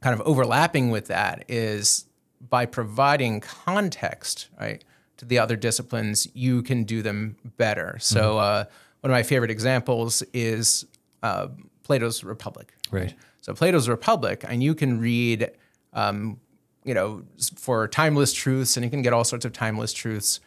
[0.00, 2.06] kind of overlapping with that is
[2.50, 4.84] by providing context, right,
[5.16, 7.96] to the other disciplines, you can do them better.
[7.98, 8.64] So uh,
[9.00, 10.84] one of my favorite examples is
[11.22, 11.48] uh,
[11.82, 12.74] Plato's Republic.
[12.90, 13.14] Right.
[13.40, 15.50] So Plato's Republic, and you can read,
[15.92, 16.38] um,
[16.84, 17.24] you know,
[17.56, 20.40] for timeless truths, and you can get all sorts of timeless truths.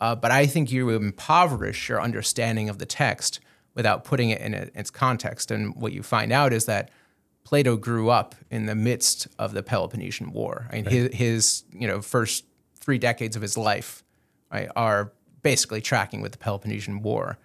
[0.00, 3.40] Uh, but I think you impoverish your understanding of the text
[3.74, 5.50] without putting it in a, its context.
[5.50, 6.90] And what you find out is that
[7.44, 10.68] Plato grew up in the midst of the Peloponnesian War.
[10.70, 12.44] I mean, his, his you know first
[12.76, 14.04] three decades of his life
[14.52, 17.38] right, are basically tracking with the Peloponnesian War,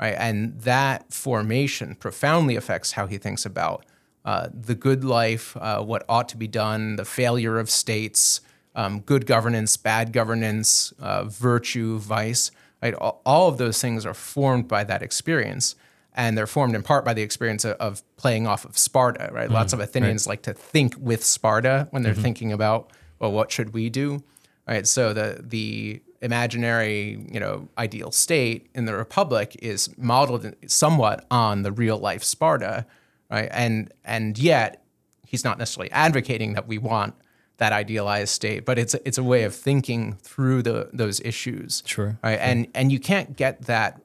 [0.00, 0.14] right?
[0.18, 3.84] And that formation profoundly affects how he thinks about
[4.24, 8.40] uh, the good life, uh, what ought to be done, the failure of states,
[8.74, 12.50] um, good governance, bad governance, uh, virtue, vice.
[12.82, 12.94] Right?
[12.94, 15.74] All, of those things are formed by that experience,
[16.14, 19.30] and they're formed in part by the experience of, of playing off of Sparta.
[19.32, 19.50] Right?
[19.50, 23.74] Lots of Athenians like to think with Sparta when they're thinking about, well, what should
[23.74, 24.22] we do?
[24.66, 24.86] Right?
[24.86, 31.62] So the the imaginary, you know, ideal state in the republic is modeled somewhat on
[31.62, 32.86] the real life Sparta,
[33.30, 33.48] right?
[33.52, 34.82] And and yet
[35.26, 37.14] he's not necessarily advocating that we want
[37.58, 41.82] that idealized state, but it's a, it's a way of thinking through the those issues.
[41.86, 42.38] Sure, Right?
[42.40, 44.00] And and you can't get that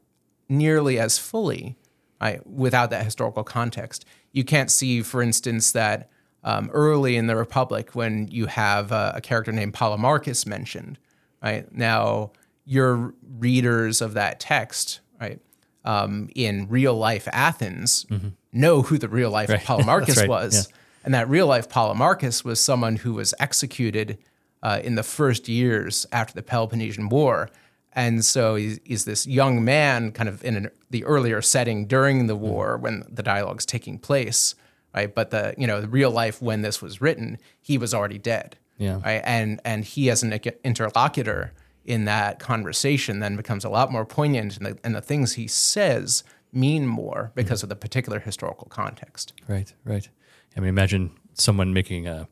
[0.47, 1.77] nearly as fully
[2.21, 4.05] right, without that historical context.
[4.31, 6.09] You can't see, for instance, that
[6.43, 10.99] um, early in the Republic when you have uh, a character named Polemarchus mentioned.
[11.41, 12.31] Right now,
[12.65, 15.39] your readers of that text, right,
[15.85, 18.05] um, in real life Athens,
[18.51, 20.69] know who the real life Polemarchus That's right, was.
[21.03, 24.17] And that real life Polemarchus was someone who was executed
[24.63, 27.49] uh, in the first years after the Peloponnesian War.
[27.93, 32.27] And so he's, he's this young man, kind of in an, the earlier setting during
[32.27, 34.55] the war when the dialogue's taking place,
[34.93, 35.13] right?
[35.13, 38.57] But the you know the real life when this was written, he was already dead,
[38.77, 38.99] Yeah.
[39.05, 39.21] right?
[39.23, 41.53] And and he as an interlocutor
[41.85, 45.47] in that conversation then becomes a lot more poignant, and the, and the things he
[45.47, 49.33] says mean more because of the particular historical context.
[49.47, 50.09] Right, right.
[50.55, 52.27] I mean, imagine someone making a,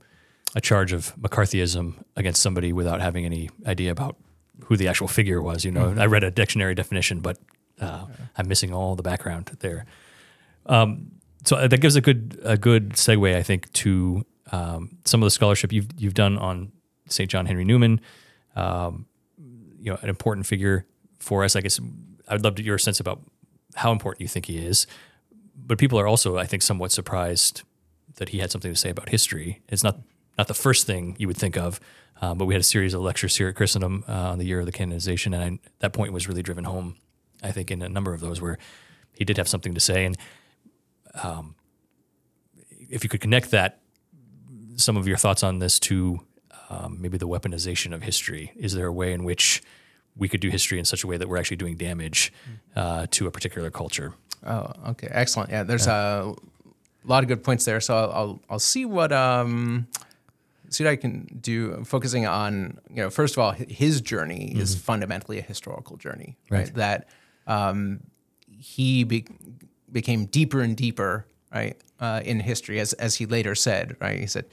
[0.55, 4.15] a charge of McCarthyism against somebody without having any idea about
[4.65, 5.65] who the actual figure was.
[5.65, 7.37] You know, I read a dictionary definition, but
[7.81, 8.05] uh,
[8.37, 9.85] I'm missing all the background there.
[10.65, 11.11] Um,
[11.43, 15.31] so that gives a good a good segue, I think, to um, some of the
[15.31, 16.71] scholarship you've you've done on
[17.09, 17.29] St.
[17.29, 17.99] John Henry Newman.
[18.55, 19.07] Um,
[19.83, 20.85] you know, an important figure
[21.19, 21.55] for us.
[21.55, 21.79] I guess
[22.29, 23.21] I'd love to your sense about
[23.75, 24.87] how important you think he is.
[25.55, 27.63] But people are also, I think, somewhat surprised
[28.15, 29.61] that he had something to say about history.
[29.67, 29.99] It's not
[30.37, 31.79] not the first thing you would think of,
[32.21, 34.61] um, but we had a series of lectures here at Christendom uh, on the year
[34.61, 36.95] of the canonization, and I, that point was really driven home.
[37.43, 38.57] I think in a number of those where
[39.13, 40.17] he did have something to say, and
[41.21, 41.55] um,
[42.89, 43.81] if you could connect that,
[44.75, 46.19] some of your thoughts on this to
[46.73, 48.51] um, maybe the weaponization of history.
[48.55, 49.61] Is there a way in which
[50.15, 52.31] we could do history in such a way that we're actually doing damage
[52.75, 54.13] uh, to a particular culture?
[54.45, 55.49] Oh, okay, excellent.
[55.49, 56.35] Yeah, there's a
[57.05, 57.79] lot of good points there.
[57.79, 59.87] So I'll I'll, I'll see what um
[60.69, 61.83] see what I can do.
[61.83, 66.59] Focusing on you know first of all, his journey is fundamentally a historical journey, right?
[66.59, 66.75] Right.
[66.75, 67.09] That
[67.47, 68.01] um,
[68.47, 69.25] he be,
[69.91, 74.19] became deeper and deeper, right, uh, in history, as as he later said, right?
[74.19, 74.45] He said.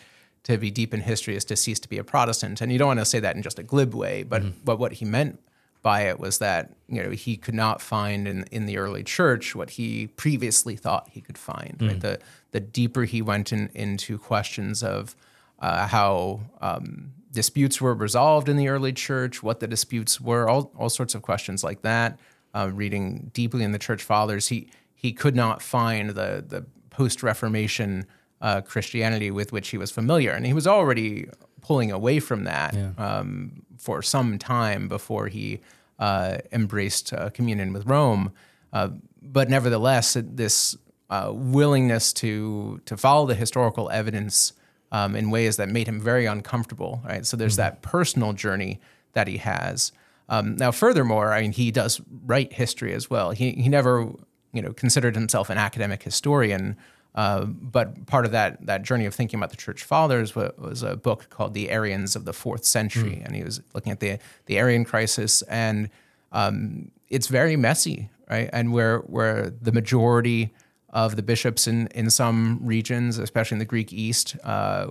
[0.44, 2.88] To be deep in history is to cease to be a Protestant, and you don't
[2.88, 5.38] want to say that in just a glib way, but but what he meant
[5.82, 9.54] by it was that you know he could not find in in the early church
[9.54, 11.76] what he previously thought he could find.
[11.80, 12.00] Right?
[12.00, 12.18] The
[12.52, 15.14] the deeper he went in, into questions of
[15.58, 20.72] uh, how um, disputes were resolved in the early church, what the disputes were, all
[20.76, 22.18] all sorts of questions like that.
[22.54, 27.22] uh, reading deeply in the church fathers, he he could not find the the post
[27.22, 28.06] Reformation
[28.40, 31.28] uh, Christianity with which he was familiar, and he was already
[31.62, 32.90] pulling away from that yeah.
[32.98, 35.60] um, for some time before he
[35.98, 38.32] uh, embraced uh, communion with Rome.
[38.72, 38.88] Uh,
[39.22, 40.76] but nevertheless, this
[41.10, 44.52] uh, willingness to to follow the historical evidence
[44.92, 47.02] um, in ways that made him very uncomfortable.
[47.04, 47.26] Right.
[47.26, 47.62] So there's mm-hmm.
[47.62, 48.80] that personal journey
[49.12, 49.92] that he has.
[50.28, 53.32] Um, now, furthermore, I mean, he does write history as well.
[53.32, 54.12] He he never
[54.52, 56.76] you know considered himself an academic historian.
[57.14, 60.82] Uh, but part of that that journey of thinking about the church fathers was, was
[60.82, 63.24] a book called The Arians of the Fourth Century, mm.
[63.24, 65.90] and he was looking at the the Arian crisis, and
[66.32, 68.48] um, it's very messy, right?
[68.52, 70.52] And where where the majority
[70.90, 74.86] of the bishops in in some regions, especially in the Greek East, uh,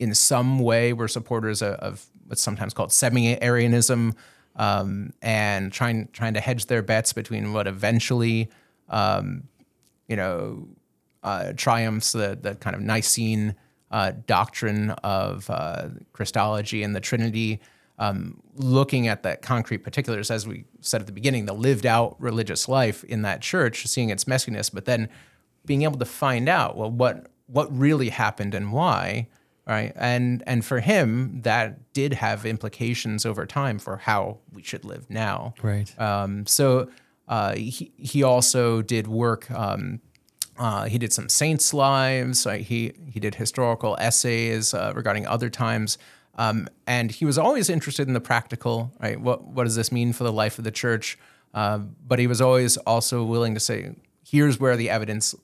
[0.00, 4.14] in some way were supporters of, of what's sometimes called semi-Arianism,
[4.56, 8.50] um, and trying trying to hedge their bets between what eventually,
[8.88, 9.44] um,
[10.08, 10.66] you know,
[11.22, 13.54] uh, triumphs the the kind of Nicene
[13.90, 17.60] uh, doctrine of uh, Christology and the Trinity.
[17.98, 22.16] Um, looking at the concrete particulars, as we said at the beginning, the lived out
[22.18, 25.08] religious life in that church, seeing its messiness, but then
[25.64, 29.28] being able to find out well what what really happened and why,
[29.66, 29.92] right?
[29.94, 35.08] And and for him, that did have implications over time for how we should live
[35.10, 36.00] now, right?
[36.00, 36.88] Um, so
[37.28, 39.50] uh, he he also did work.
[39.50, 40.00] Um,
[40.58, 42.46] uh, he did some saints' lives.
[42.46, 45.98] Uh, he he did historical essays uh, regarding other times,
[46.36, 48.92] um, and he was always interested in the practical.
[49.00, 51.18] Right, what what does this mean for the life of the church?
[51.54, 53.94] Uh, but he was always also willing to say,
[54.26, 55.34] here's where the evidence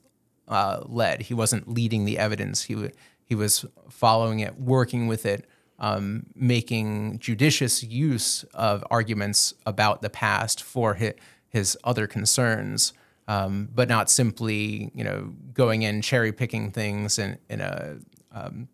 [0.48, 1.22] uh, led.
[1.22, 2.62] He wasn't leading the evidence.
[2.62, 2.92] He w-
[3.24, 5.46] he was following it, working with it,
[5.78, 11.12] um, making judicious use of arguments about the past for his,
[11.46, 12.94] his other concerns
[13.28, 17.98] um, but not simply you know going in cherry picking things in in a
[18.32, 18.68] um,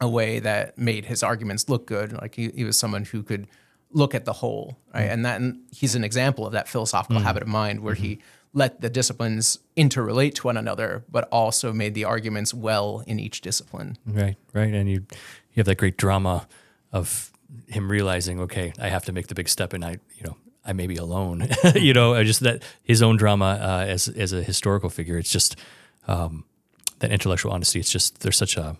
[0.00, 2.12] a way that made his arguments look good.
[2.12, 3.46] Like he, he was someone who could
[3.92, 5.08] look at the whole, right?
[5.08, 5.12] Mm.
[5.12, 7.24] And that and he's an example of that philosophical mm.
[7.24, 8.04] habit of mind where mm-hmm.
[8.04, 8.18] he
[8.52, 13.40] let the disciplines interrelate to one another, but also made the arguments well in each
[13.40, 13.96] discipline.
[14.04, 14.74] Right, right.
[14.74, 15.06] And you
[15.52, 16.46] you have that great drama
[16.92, 17.32] of
[17.68, 20.72] him realizing, okay, I have to make the big step, and I, you know, I
[20.72, 21.48] may be alone.
[21.74, 25.18] you know, just that his own drama uh, as as a historical figure.
[25.18, 25.56] It's just
[26.06, 26.44] um,
[27.00, 27.80] that intellectual honesty.
[27.80, 28.76] It's just there's such a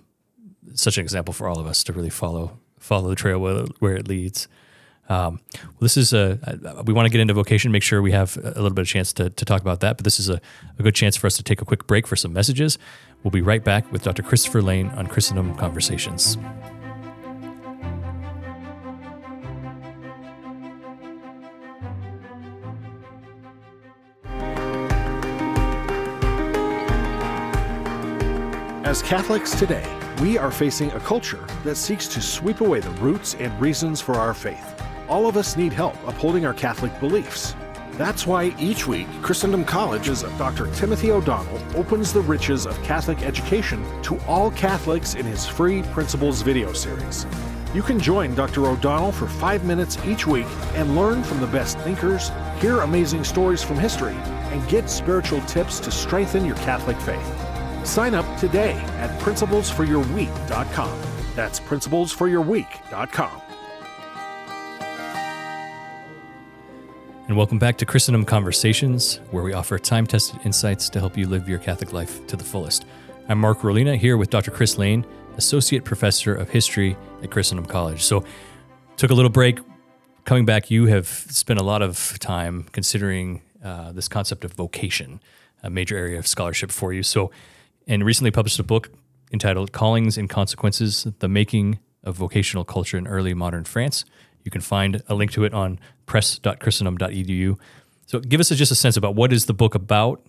[0.74, 3.96] such an example for all of us to really follow follow the trail where, where
[3.96, 4.48] it leads.
[5.08, 6.38] Um, well, this is a
[6.84, 7.72] we want to get into vocation.
[7.72, 9.96] Make sure we have a little bit of chance to, to talk about that.
[9.96, 10.40] But this is a,
[10.78, 12.78] a good chance for us to take a quick break for some messages.
[13.22, 14.22] We'll be right back with Dr.
[14.22, 16.38] Christopher Lane on Christendom Conversations.
[28.92, 29.86] As Catholics today,
[30.20, 34.16] we are facing a culture that seeks to sweep away the roots and reasons for
[34.16, 34.82] our faith.
[35.08, 37.56] All of us need help upholding our Catholic beliefs.
[37.92, 40.70] That's why each week, Christendom College's Dr.
[40.74, 46.42] Timothy O'Donnell opens the riches of Catholic education to all Catholics in his free Principles
[46.42, 47.24] video series.
[47.72, 48.66] You can join Dr.
[48.66, 53.62] O'Donnell for five minutes each week and learn from the best thinkers, hear amazing stories
[53.62, 54.16] from history,
[54.52, 57.51] and get spiritual tips to strengthen your Catholic faith.
[57.84, 61.00] Sign up today at principlesforyourweek.com.
[61.34, 63.42] That's principlesforyourweek.com.
[67.28, 71.26] And welcome back to Christendom Conversations, where we offer time tested insights to help you
[71.26, 72.84] live your Catholic life to the fullest.
[73.28, 74.50] I'm Mark Rohlena here with Dr.
[74.50, 78.02] Chris Lane, Associate Professor of History at Christendom College.
[78.02, 78.24] So,
[78.96, 79.60] took a little break.
[80.24, 85.20] Coming back, you have spent a lot of time considering uh, this concept of vocation,
[85.62, 87.02] a major area of scholarship for you.
[87.02, 87.30] So,
[87.86, 88.90] and recently published a book
[89.32, 94.04] entitled Callings and Consequences The Making of Vocational Culture in Early Modern France.
[94.44, 97.58] You can find a link to it on press.christendom.edu.
[98.06, 100.24] So give us just a sense about what is the book about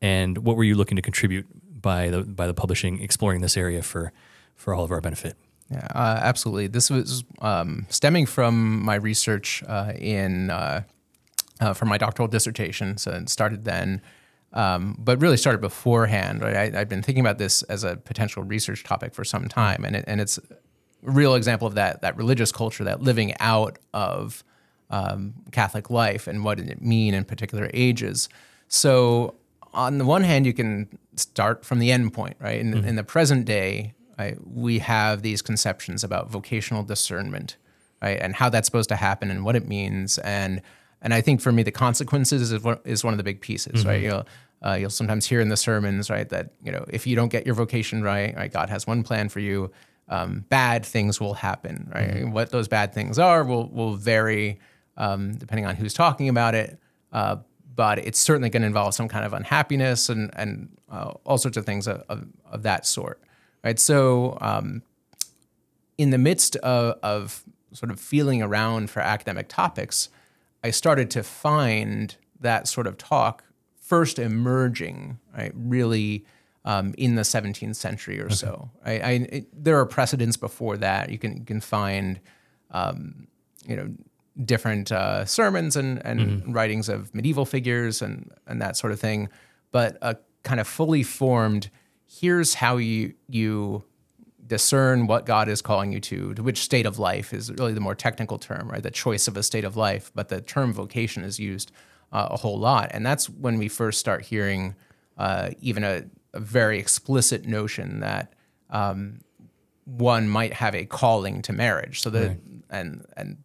[0.00, 1.46] and what were you looking to contribute
[1.80, 4.12] by the by the publishing exploring this area for
[4.56, 5.36] for all of our benefit.
[5.70, 6.66] Yeah, uh, absolutely.
[6.66, 10.82] This was um, stemming from my research uh, in uh,
[11.60, 12.96] uh my doctoral dissertation.
[12.96, 14.00] So it started then
[14.52, 16.40] um, but really started beforehand.
[16.42, 16.74] Right?
[16.74, 19.96] I, have been thinking about this as a potential research topic for some time, and
[19.96, 20.42] it, and it's a
[21.02, 24.42] real example of that that religious culture, that living out of
[24.90, 28.28] um, Catholic life, and what did it mean in particular ages.
[28.68, 29.34] So,
[29.72, 32.58] on the one hand, you can start from the end point, right?
[32.58, 32.88] In, mm-hmm.
[32.88, 37.56] in the present day, right, we have these conceptions about vocational discernment,
[38.02, 40.62] right, and how that's supposed to happen, and what it means, and
[41.02, 43.84] and I think for me, the consequences is one, is one of the big pieces,
[43.86, 44.02] right?
[44.02, 44.26] You'll
[44.64, 47.46] uh, you'll sometimes hear in the sermons, right, that you know if you don't get
[47.46, 49.70] your vocation right, right, God has one plan for you.
[50.08, 52.26] Um, bad things will happen, right?
[52.26, 54.58] What those bad things are will will vary
[54.96, 56.78] um, depending on who's talking about it.
[57.12, 57.36] Uh,
[57.74, 61.56] but it's certainly going to involve some kind of unhappiness and and uh, all sorts
[61.56, 63.20] of things of, of, of that sort,
[63.62, 63.78] right?
[63.78, 64.82] So um,
[65.96, 70.08] in the midst of, of sort of feeling around for academic topics,
[70.62, 73.44] I started to find that sort of talk
[73.80, 76.24] first emerging, right, really
[76.64, 78.70] um, in the 17th century or so.
[78.84, 79.02] Right?
[79.02, 81.10] I, it, there are precedents before that.
[81.10, 82.20] You can you can find,
[82.70, 83.28] um,
[83.66, 83.94] you know,
[84.44, 89.28] different uh, sermons and, and writings of medieval figures and and that sort of thing.
[89.70, 91.70] But a kind of fully formed,
[92.06, 93.84] here's how you you
[94.48, 97.80] discern what God is calling you to, to which state of life is really the
[97.80, 98.82] more technical term, right?
[98.82, 101.70] The choice of a state of life, but the term vocation is used
[102.12, 102.90] uh, a whole lot.
[102.92, 104.74] And that's when we first start hearing
[105.16, 108.32] uh, even a, a very explicit notion that
[108.70, 109.20] um,
[109.84, 112.00] one might have a calling to marriage.
[112.00, 112.38] So that,
[112.70, 113.38] and, and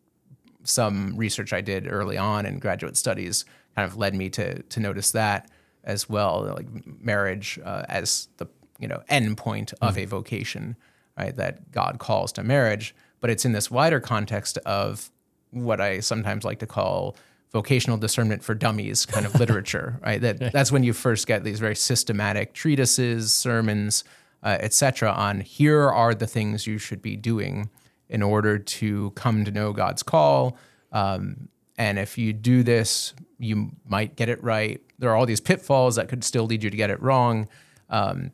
[0.63, 4.79] some research I did early on in graduate studies kind of led me to, to
[4.79, 5.49] notice that
[5.83, 6.67] as well, like
[7.01, 8.47] marriage uh, as the
[8.79, 10.75] you know end point of a vocation,
[11.17, 11.36] right?
[11.36, 15.10] That God calls to marriage, but it's in this wider context of
[15.52, 17.15] what I sometimes like to call
[17.52, 20.19] vocational discernment for dummies kind of literature, right?
[20.19, 24.04] That that's when you first get these very systematic treatises, sermons,
[24.41, 25.12] uh, etc.
[25.12, 27.69] on here are the things you should be doing
[28.10, 30.58] in order to come to know God's call.
[30.91, 31.47] Um,
[31.78, 34.82] and if you do this, you might get it right.
[34.99, 37.47] There are all these pitfalls that could still lead you to get it wrong.
[37.89, 38.32] Um,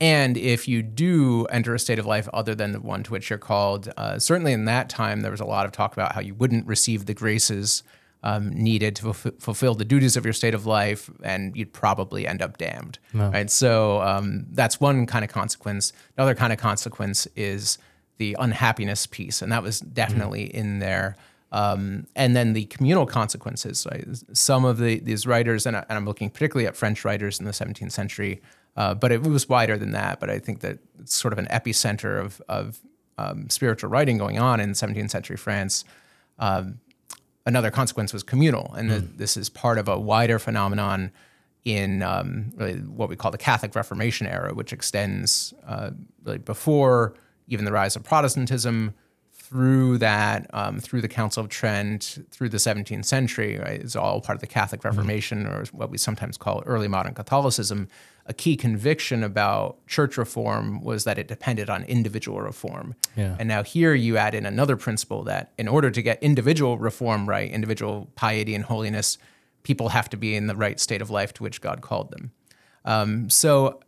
[0.00, 3.30] and if you do enter a state of life other than the one to which
[3.30, 6.20] you're called, uh, certainly in that time, there was a lot of talk about how
[6.20, 7.82] you wouldn't receive the graces
[8.22, 12.26] um, needed to fulf- fulfill the duties of your state of life, and you'd probably
[12.26, 12.98] end up damned.
[13.14, 13.48] Right.
[13.48, 15.92] So um, that's one kind of consequence.
[16.18, 17.78] Another kind of consequence is
[18.18, 21.16] the unhappiness piece, and that was definitely in there.
[21.52, 23.86] Um, and then the communal consequences.
[23.90, 24.04] Right?
[24.32, 27.46] Some of the these writers, and, I, and I'm looking particularly at French writers in
[27.46, 28.42] the 17th century,
[28.76, 30.20] uh, but it was wider than that.
[30.20, 32.78] But I think that it's sort of an epicenter of, of
[33.18, 35.84] um, spiritual writing going on in 17th century France.
[36.38, 36.80] Um,
[37.46, 41.12] another consequence was communal, and the, this is part of a wider phenomenon
[41.64, 45.90] in um, really what we call the Catholic Reformation era, which extends uh,
[46.22, 47.14] really before
[47.48, 48.94] even the rise of Protestantism
[49.32, 54.20] through that, um, through the Council of Trent, through the 17th century, right, is all
[54.20, 57.88] part of the Catholic Reformation, or what we sometimes call early modern Catholicism.
[58.28, 62.94] A key conviction about church reform was that it depended on individual reform.
[63.16, 63.36] Yeah.
[63.38, 67.28] And now here you add in another principle that in order to get individual reform
[67.28, 69.16] right, individual piety and holiness,
[69.62, 72.32] people have to be in the right state of life to which God called them.
[72.84, 73.80] Um, so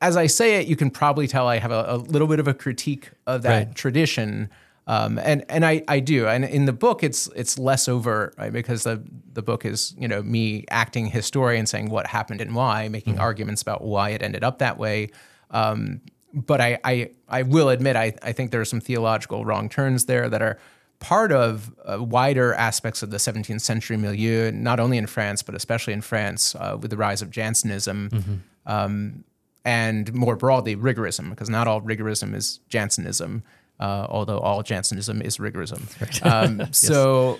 [0.00, 2.48] as I say it, you can probably tell I have a, a little bit of
[2.48, 3.74] a critique of that Right.
[3.74, 4.48] tradition.
[4.88, 6.26] Um, and and I, I do.
[6.26, 8.50] And in the book, it's it's less overt, right?
[8.50, 12.88] Because the the book is you know me acting historian, saying what happened and why,
[12.88, 15.10] making arguments about why it ended up that way.
[15.50, 16.00] Um,
[16.32, 20.06] but I, I I will admit I I think there are some theological wrong turns
[20.06, 20.58] there that are
[21.00, 25.54] part of uh, wider aspects of the 17th century milieu, not only in France but
[25.54, 28.08] especially in France uh, with the rise of Jansenism.
[28.64, 29.24] Um,
[29.64, 33.42] and more broadly, rigorism, because not all rigorism is Jansenism,
[33.80, 35.82] uh, although all Jansenism is rigorism.
[36.22, 37.38] Um, So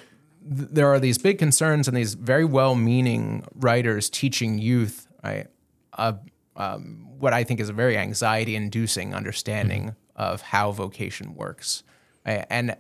[0.57, 5.47] th- there are these big concerns and these very well meaning writers teaching youth right,
[5.95, 6.13] uh,
[6.57, 11.83] um, what I think is a very anxiety inducing understanding of how vocation works.
[12.27, 12.47] right?
[12.51, 12.77] And,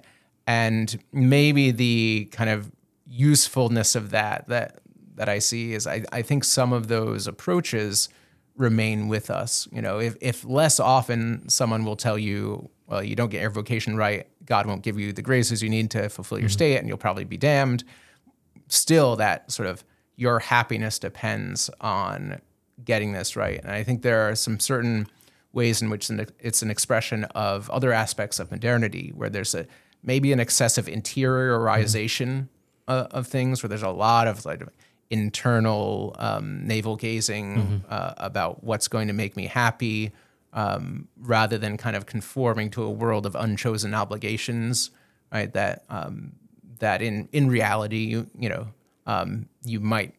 [0.47, 2.71] and maybe the kind of
[3.07, 4.81] usefulness of that that
[5.15, 8.09] that I see is I, I think some of those approaches
[8.57, 9.67] remain with us.
[9.73, 13.51] You know, if, if less often someone will tell you, well, you don't get your
[13.51, 16.89] vocation right, God won't give you the graces you need to fulfill your state and
[16.89, 17.85] you'll probably be damned.
[18.69, 19.85] Still, that sort of
[20.17, 22.41] your happiness depends on
[22.85, 23.61] getting this right.
[23.63, 25.07] And I think there are some certain
[25.53, 29.67] ways in which it's an expression of other aspects of modernity where there's a
[30.03, 32.49] maybe an excessive interiorization
[32.87, 34.63] uh, of things where there's a lot of like
[35.11, 40.13] internal um, navel gazing uh, about what's going to make me happy
[40.53, 44.91] um, rather than kind of conforming to a world of unchosen obligations
[45.33, 46.33] right that um,
[46.79, 48.69] that in in reality you you know
[49.07, 50.15] um, you might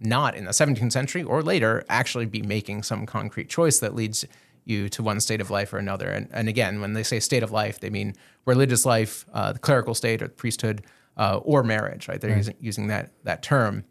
[0.00, 4.24] not in the 17th century or later actually be making some concrete choice that leads
[4.64, 6.08] you to one state of life or another.
[6.08, 8.14] And, and again, when they say state of life, they mean
[8.46, 10.84] religious life, uh, the clerical state or the priesthood,
[11.16, 12.20] uh, or marriage, right?
[12.20, 13.84] They're using, using that that term.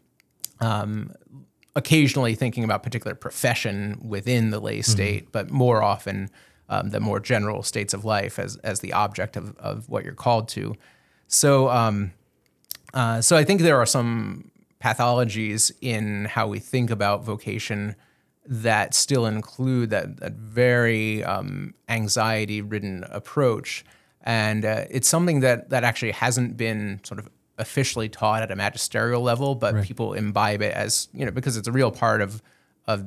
[0.60, 1.12] Um,
[1.76, 6.30] occasionally thinking about particular profession within the lay state, but more often
[6.68, 10.14] um, the more general states of life as as the object of, of what you're
[10.14, 10.76] called to.
[11.26, 12.12] So um,
[12.94, 14.50] uh, so I think there are some
[14.82, 17.94] pathologies in how we think about vocation
[18.46, 23.84] that still include that, that very um, anxiety ridden approach.
[24.22, 27.28] And uh, it's something that, that actually hasn't been sort of
[27.60, 31.68] officially taught at a magisterial level, but people imbibe it as, you know, because it's
[31.68, 32.42] a real part of,
[32.86, 33.04] of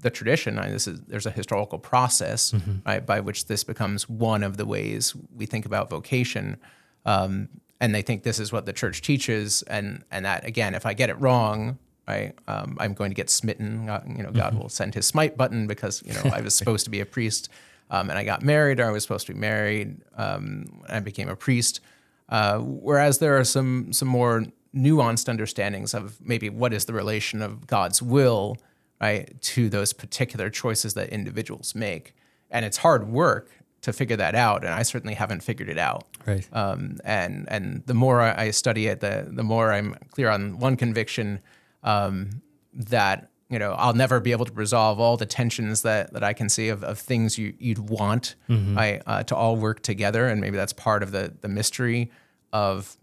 [0.00, 0.58] the tradition.
[0.58, 2.52] I mean, this is, there's a historical process
[2.86, 6.58] right, by which this becomes one of the ways we think about vocation.
[7.06, 7.48] Um,
[7.80, 10.94] and they think this is what the church teaches, and and that again, if I
[10.94, 11.78] get it wrong,
[12.08, 13.90] right, um, I'm going to get smitten.
[13.90, 16.84] Uh, you know, God will send His smite button because you know I was supposed
[16.84, 17.50] to be a priest,
[17.90, 21.00] um, and I got married, or I was supposed to be married, um, and I
[21.00, 21.80] became a priest.
[22.28, 24.44] Uh, whereas there are some some more
[24.74, 28.56] nuanced understandings of maybe what is the relation of God's will,
[29.00, 32.14] right, to those particular choices that individuals make,
[32.50, 33.50] and it's hard work
[33.82, 36.04] to figure that out, and I certainly haven't figured it out.
[36.26, 36.48] Right.
[36.52, 40.76] Um, and and the more I study it, the the more I'm clear on one
[40.76, 41.40] conviction
[41.82, 46.24] um, that you know I'll never be able to resolve all the tensions that that
[46.24, 48.34] I can see of, of things you you'd want
[48.76, 52.10] I, uh, to all work together, and maybe that's part of the the mystery
[52.52, 52.96] of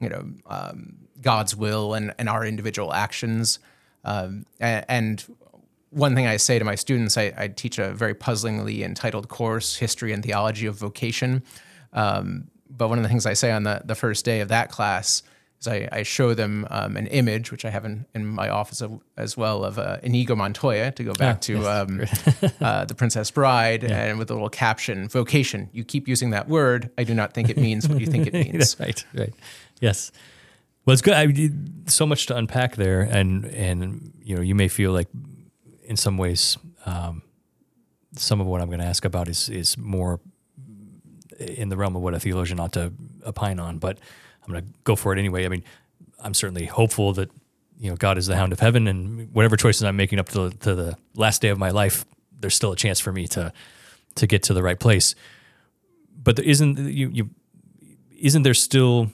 [0.00, 3.58] you know um, God's will and and our individual actions.
[4.02, 5.36] Um, and, and
[5.90, 9.76] one thing I say to my students, I, I, teach a very puzzlingly entitled course,
[9.76, 11.42] History and Theology of Vocation.
[11.92, 14.70] Um, but one of the things I say on the, the first day of that
[14.70, 15.22] class
[15.60, 18.80] is I, I show them um, an image, which I have in, in my office
[18.80, 21.66] of, as well, of uh, Inigo Montoya, to go back Ah, to yes.
[21.66, 25.68] um, uh, The Princess Bride, and with a little caption, vocation.
[25.72, 26.90] You keep using that word.
[26.98, 28.76] I do not think it means what you think it means.
[28.80, 29.32] right, right.
[29.80, 30.10] Yes.
[30.86, 31.14] Well, it's good.
[31.14, 31.50] I,
[31.90, 35.08] so much to unpack there, and and you know, you may feel like,
[35.84, 36.56] in some ways,
[36.86, 37.22] um,
[38.14, 40.20] some of what I'm going to ask about is is more
[41.38, 42.92] in the realm of what a theologian ought to
[43.26, 43.78] opine on.
[43.78, 43.98] But
[44.50, 45.44] I'm going to go for it anyway.
[45.44, 45.64] I mean,
[46.22, 47.30] I'm certainly hopeful that
[47.78, 50.50] you know God is the Hound of Heaven, and whatever choices I'm making up to
[50.50, 52.04] the, to the last day of my life,
[52.38, 53.52] there's still a chance for me to
[54.16, 55.14] to get to the right place.
[56.22, 57.30] But there isn't you you
[58.18, 59.10] isn't there still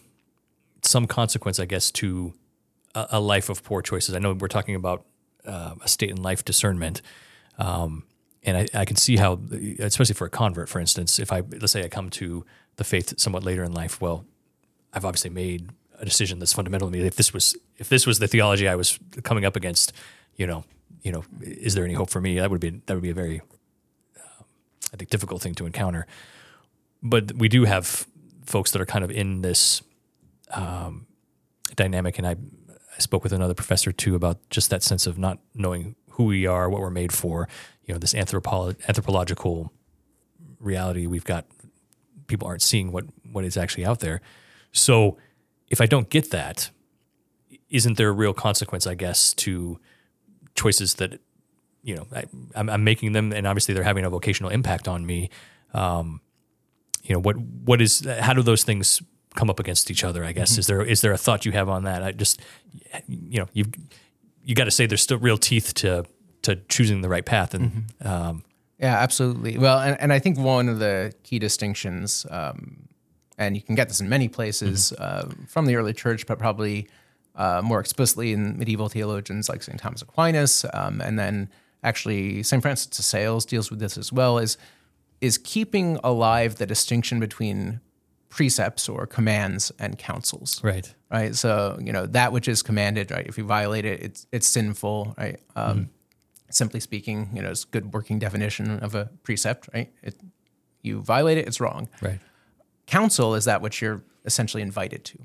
[0.83, 2.33] some consequence, I guess, to
[2.95, 4.15] a, a life of poor choices?
[4.15, 5.05] I know we're talking about
[5.45, 7.03] uh, a state in life discernment,
[7.59, 8.05] um,
[8.43, 9.41] and I, I can see how,
[9.79, 12.45] especially for a convert, for instance, if I let's say I come to
[12.77, 14.25] the faith somewhat later in life, well,
[14.97, 15.71] I've obviously made
[16.01, 17.07] a decision that's fundamental to me.
[17.07, 19.93] If this was if this was the theology I was coming up against,
[20.37, 20.65] you know,
[21.03, 22.39] you know, is there any hope for me?
[22.39, 23.43] That would be that would be a very,
[24.17, 24.43] uh,
[24.93, 26.07] I think, difficult thing to encounter.
[27.03, 28.07] But we do have
[28.47, 29.83] folks that are kind of in this
[30.51, 31.07] um,
[31.75, 32.37] dynamic, and I,
[32.97, 36.47] I spoke with another professor too about just that sense of not knowing who we
[36.47, 37.49] are, what we're made for.
[37.85, 39.73] You know, this anthropo- anthropological
[40.59, 41.45] reality we've got.
[42.29, 44.23] People aren't seeing what what is actually out there.
[44.73, 45.19] So,
[45.71, 46.71] if I don't get that,
[47.71, 48.87] isn't there a real consequence?
[48.87, 49.79] I guess to
[50.55, 51.21] choices that
[51.83, 55.05] you know I, I'm, I'm making them, and obviously they're having a vocational impact on
[55.07, 55.31] me.
[55.75, 56.21] Um,
[57.03, 59.03] you know what what is how do those things
[59.35, 60.25] come up against each other?
[60.25, 62.03] I guess is there is there a thought you have on that?
[62.03, 62.41] I just
[63.07, 63.73] you know you've,
[64.43, 66.05] you got to say there's still real teeth to
[66.43, 68.45] to choosing the right path, and um,
[68.79, 69.59] Yeah, absolutely.
[69.59, 72.89] Well, and, and I think one of the key distinctions, um,
[73.39, 76.89] and you can get this in many places uh, from the early church, but probably
[77.35, 79.79] uh, more explicitly in medieval theologians like St.
[79.79, 81.51] Thomas Aquinas, um, and then
[81.83, 82.63] actually St.
[82.63, 84.57] Francis de Sales deals with this as well, is,
[85.21, 87.81] is keeping alive the distinction between
[88.29, 91.35] precepts or commands and counsels right, right?
[91.35, 93.27] So you know that which is commanded, right?
[93.27, 95.41] If you violate it, it's it's sinful, right?
[95.55, 95.91] Um,
[96.49, 99.91] Simply speaking, you know, it's a good working definition of a precept, right?
[100.03, 100.15] It,
[100.81, 101.89] you violate it, it's wrong.
[102.01, 102.21] right,
[102.87, 105.19] Counsel is that which you're essentially invited to,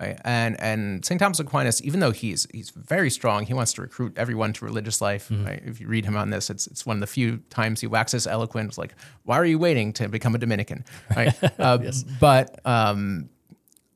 [0.00, 0.18] right?
[0.24, 1.18] And and St.
[1.20, 5.00] Thomas Aquinas, even though he's he's very strong, he wants to recruit everyone to religious
[5.00, 5.30] life.
[5.30, 5.62] Right?
[5.64, 8.26] If you read him on this, it's it's one of the few times he waxes
[8.26, 8.68] eloquent.
[8.68, 8.94] It's like,
[9.24, 10.84] why are you waiting to become a Dominican,
[11.14, 11.34] right?
[11.58, 11.78] uh,
[12.20, 13.28] But um,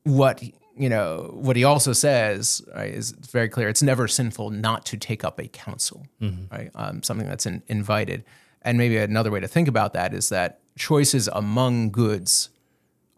[0.05, 0.43] what
[0.77, 4.97] you know what he also says right, is very clear it's never sinful not to
[4.97, 6.07] take up a counsel
[6.51, 8.25] right um, something that's in, invited
[8.63, 12.49] and maybe another way to think about that is that choices among goods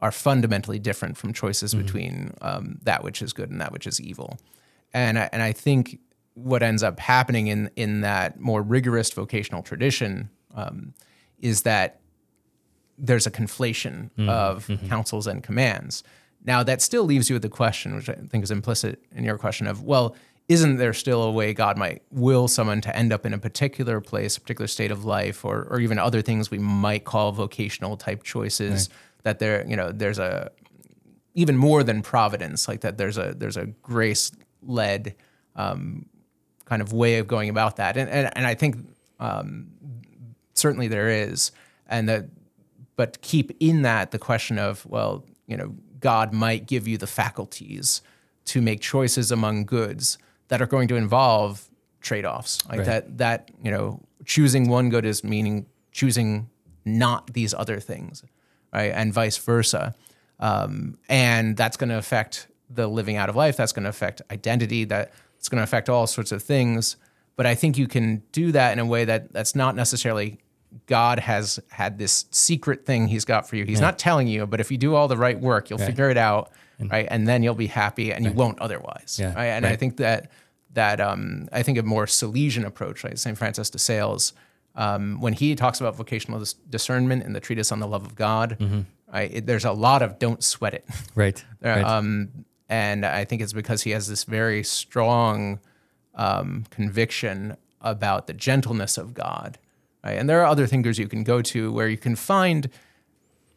[0.03, 3.99] are fundamentally different from choices between um, that which is good and that which is
[4.01, 4.39] evil
[4.93, 5.99] and I, and I think
[6.35, 10.95] what ends up happening in in that more rigorous vocational tradition um,
[11.41, 12.01] is that
[12.99, 16.05] there's a conflation of counsels and commands.
[16.45, 19.39] Now that still leaves you with the question, which I think is implicit in your
[19.39, 20.15] question of, well,
[20.49, 24.01] isn't there still a way God might will someone to end up in a particular
[24.01, 27.97] place, a particular state of life, or or even other things we might call vocational
[27.97, 28.89] type choices?
[28.89, 28.99] Right.
[29.23, 30.51] That there, you know, there's a
[31.35, 32.99] even more than providence, like that.
[32.99, 35.15] There's a there's a grace led
[35.57, 36.07] um,
[36.65, 38.77] kind of way of going about that, and and, and I think
[39.21, 39.69] um,
[40.55, 41.53] certainly there is,
[41.87, 42.27] and that,
[42.97, 47.07] but keep in that the question of well, you know, God might give you the
[47.07, 48.03] faculties
[48.47, 50.19] to make choices among goods
[50.49, 51.69] that are going to involve
[52.01, 52.87] trade-offs like right.
[52.87, 56.51] that that you know choosing one good is meaning choosing
[56.85, 58.25] not these other things
[58.73, 59.95] right and vice versa
[60.41, 64.23] um, and that's going to affect the living out of life that's going to affect
[64.31, 66.97] identity that it's going to affect all sorts of things
[67.37, 70.39] but i think you can do that in a way that that's not necessarily
[70.87, 73.87] god has had this secret thing he's got for you he's yeah.
[73.87, 75.87] not telling you but if you do all the right work you'll right.
[75.87, 78.33] figure it out and, right and then you'll be happy and right.
[78.33, 79.35] you won't otherwise yeah.
[79.35, 80.31] right and i think that
[80.75, 83.19] that um, I think a more Salesian approach, right?
[83.19, 83.37] St.
[83.37, 84.33] Francis de Sales,
[84.75, 88.15] um, when he talks about vocational dis- discernment in the treatise on the love of
[88.15, 88.83] God, mm-hmm.
[89.15, 90.87] it, there's a lot of don't sweat it.
[91.15, 91.45] Right.
[91.61, 91.85] right.
[91.85, 95.61] Um, and I think it's because he has this very strong
[96.15, 99.59] um, conviction about the gentleness of God.
[100.03, 100.13] Right?
[100.13, 102.71] And there are other thinkers you can go to where you can find,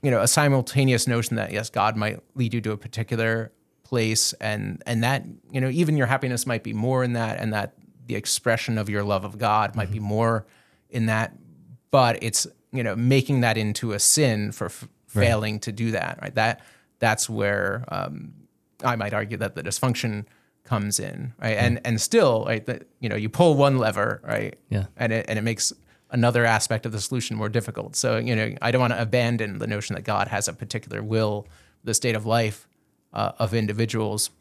[0.02, 3.52] you know, a simultaneous notion that yes, God might lead you to a particular
[3.86, 7.54] place and and that you know even your happiness might be more in that and
[7.54, 7.76] that
[8.08, 9.94] the expression of your love of God might mm-hmm.
[9.94, 10.46] be more
[10.96, 11.34] in that
[11.92, 15.26] but it's you know making that into a sin for f- right.
[15.26, 16.36] failing to do that right?
[16.36, 16.62] That
[17.00, 18.34] that's where um,
[18.84, 20.26] I might argue that the dysfunction
[20.64, 21.58] comes in right?
[21.58, 24.58] And and still right that you know you pull one lever right?
[24.70, 24.86] Yeah.
[24.98, 25.74] And it and it makes
[26.12, 27.96] another aspect of the solution more difficult.
[27.96, 31.04] So you know I don't want to abandon the notion that God has a particular
[31.04, 31.48] will
[31.84, 32.68] the state of life
[33.14, 34.32] uh, of individuals.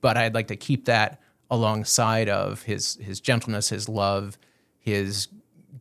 [0.00, 1.20] But I'd like to keep that
[1.50, 4.38] alongside of his his gentleness, his love,
[4.78, 5.28] his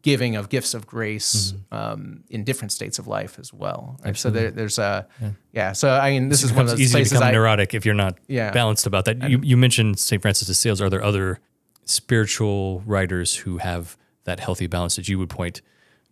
[0.08, 1.76] giving of gifts of grace mm-hmm.
[1.76, 4.00] um, in different states of life as well.
[4.06, 4.16] Right?
[4.16, 5.30] So there, there's a yeah.
[5.52, 5.72] yeah.
[5.74, 7.86] So I mean, this is one of those easy places to become I, neurotic if
[7.86, 8.52] you're not yeah.
[8.52, 9.30] balanced about that.
[9.30, 10.22] You you mentioned St.
[10.22, 10.82] Francis de Sales.
[10.82, 11.42] Are there other
[11.84, 15.62] spiritual writers who have that healthy balance that you would point?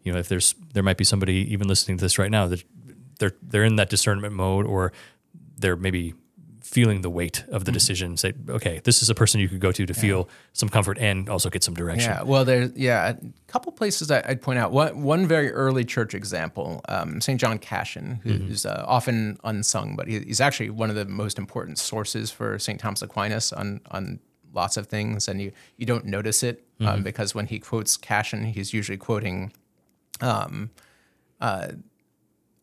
[0.04, 2.66] You know, if there's there might be somebody even listening to this right now that
[3.20, 4.92] they're they're in that discernment mode or
[5.58, 6.16] they're maybe
[6.66, 7.74] feeling the weight of the mm-hmm.
[7.74, 8.18] decision.
[8.18, 10.02] Say, okay, this is a person you could go to to yeah.
[10.02, 12.12] feel some comfort and also get some direction.
[12.12, 14.72] Yeah, well, there's yeah a couple places I, would point out.
[14.72, 18.82] One one very early church example, um, Saint John Cassian, who's mm-hmm.
[18.82, 22.80] uh, often unsung, but he, he's actually one of the most important sources for Saint
[22.80, 24.20] Thomas Aquinas on on
[24.54, 27.04] lots of things, and you you don't notice it um, mm-hmm.
[27.04, 29.54] because when he quotes Cassian, he's usually quoting.
[30.22, 30.72] Um,
[31.42, 31.74] uh,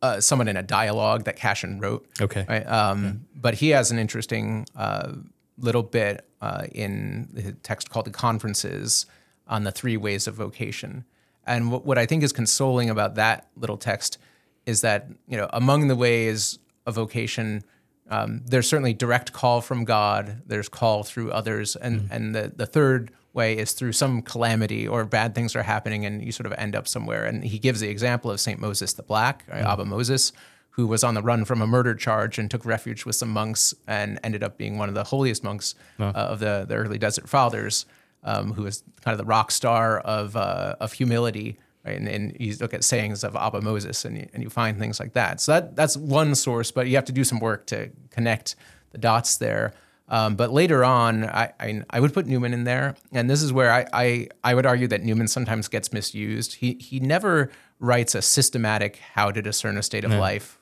[0.03, 2.07] uh, someone in a dialogue that Cassian wrote.
[2.21, 2.45] Okay.
[2.49, 2.67] Right?
[2.67, 3.13] Um, yeah.
[3.41, 5.13] But he has an interesting uh,
[5.59, 9.07] little bit uh, in the text called The Conferences
[9.47, 11.05] on the three ways of vocation.
[11.47, 14.19] And what, what I think is consoling about that little text
[14.67, 17.65] is that, you know, among the ways of vocation,
[18.11, 22.13] um, there's certainly direct call from God, there's call through others, and, mm-hmm.
[22.13, 26.25] and the, the third way is through some calamity or bad things are happening and
[26.25, 27.25] you sort of end up somewhere.
[27.25, 28.61] And he gives the example of St.
[28.61, 29.67] Moses the Black, mm-hmm.
[29.67, 30.33] Abba Moses,
[30.71, 33.75] who was on the run from a murder charge and took refuge with some monks
[33.87, 36.07] and ended up being one of the holiest monks oh.
[36.07, 37.87] uh, of the, the early Desert Fathers,
[38.25, 41.59] um, who was kind of the rock star of, uh, of humility.
[41.85, 41.97] Right?
[41.97, 45.01] And, and, you look at sayings of Abba Moses and you, and you find things
[45.01, 45.41] like that.
[45.41, 48.55] So that, that's one source, but you have to do some work to connect
[48.93, 49.75] the dots there.
[50.13, 53.51] Um, but later on, I, I, I, would put Newman in there, and this is
[53.51, 56.57] where I, I, I would argue that Newman sometimes gets misused.
[56.57, 57.51] He he never
[57.81, 60.59] writes a systematic how to discern a state of life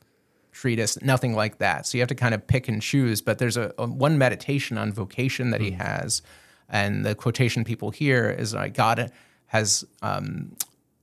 [0.52, 1.84] treatise, nothing like that.
[1.84, 3.20] So you have to kind of pick and choose.
[3.20, 5.64] But there's a, a one meditation on vocation that mm.
[5.64, 6.22] he has,
[6.68, 9.10] and the quotation people hear is like God
[9.46, 10.54] has um,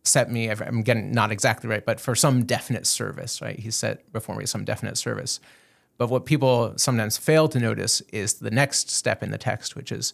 [0.03, 0.49] set me.
[0.49, 3.59] I'm getting not exactly right, but for some definite service, right?
[3.59, 5.41] He set before me some definite service.
[5.97, 9.91] But what people sometimes fail to notice is the next step in the text, which
[9.91, 10.13] is,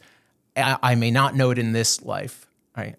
[0.56, 2.96] I may not know it in this life, right?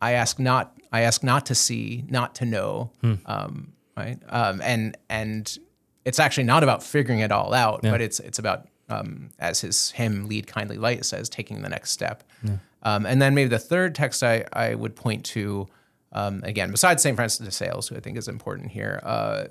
[0.00, 3.14] I ask not, I ask not to see, not to know, hmm.
[3.26, 4.18] um, right?
[4.28, 5.58] Um, and and
[6.04, 7.90] it's actually not about figuring it all out, yeah.
[7.90, 11.90] but it's it's about, um, as his hymn "Lead Kindly Light" says, taking the next
[11.92, 12.24] step.
[12.42, 12.56] Yeah.
[12.82, 15.68] Um, and then maybe the third text I I would point to,
[16.12, 19.44] um, again, besides Saint Francis de Sales, who I think is important here, uh,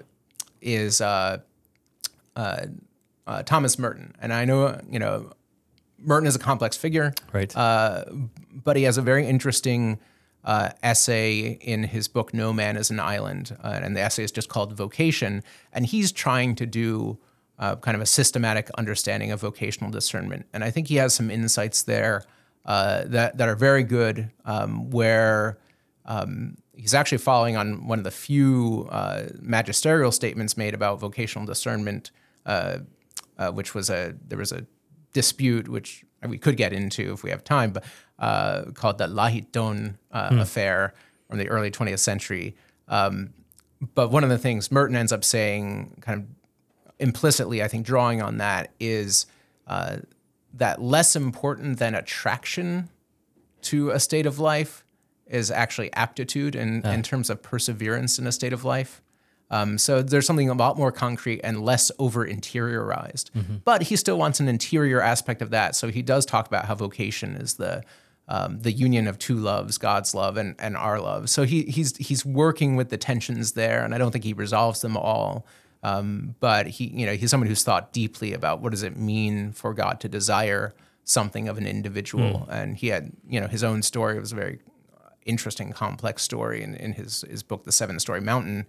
[0.61, 0.99] is.
[0.99, 1.37] Uh,
[2.35, 2.65] uh,
[3.25, 5.31] uh, Thomas Merton, and I know you know
[5.99, 7.55] Merton is a complex figure, right?
[7.55, 8.05] Uh,
[8.51, 9.99] but he has a very interesting
[10.43, 14.31] uh, essay in his book "No Man Is an Island," uh, and the essay is
[14.31, 17.17] just called "Vocation," and he's trying to do
[17.59, 20.45] uh, kind of a systematic understanding of vocational discernment.
[20.53, 22.23] And I think he has some insights there
[22.65, 25.57] uh, that that are very good, um, where
[26.05, 31.45] um, he's actually following on one of the few uh, magisterial statements made about vocational
[31.45, 32.11] discernment,
[32.45, 32.79] uh,
[33.37, 34.65] uh, which was a there was a
[35.13, 37.83] dispute which we could get into if we have time, but
[38.19, 40.39] uh, called the Lahitton hmm.
[40.39, 40.93] affair
[41.29, 42.55] from the early 20th century.
[42.87, 43.33] Um,
[43.95, 46.27] but one of the things Merton ends up saying, kind of
[46.99, 49.25] implicitly, I think, drawing on that, is
[49.67, 49.97] uh,
[50.53, 52.89] that less important than attraction
[53.63, 54.85] to a state of life
[55.25, 59.01] is actually aptitude in, in terms of perseverance in a state of life.
[59.51, 63.29] Um, so there's something a lot more concrete and less over interiorized.
[63.31, 63.57] Mm-hmm.
[63.63, 65.75] But he still wants an interior aspect of that.
[65.75, 67.83] So he does talk about how vocation is the
[68.27, 71.29] um, the union of two loves, God's love and, and our love.
[71.29, 74.81] So he, he's he's working with the tensions there, and I don't think he resolves
[74.81, 75.45] them all.
[75.83, 79.51] Um, but he, you know, he's someone who's thought deeply about what does it mean
[79.51, 80.73] for God to desire
[81.03, 82.49] something of an individual, mm.
[82.49, 84.15] and he had, you know, his own story.
[84.15, 84.59] It was a very
[85.25, 88.65] interesting, complex story in, in his his book, The Seven Storey Mountain,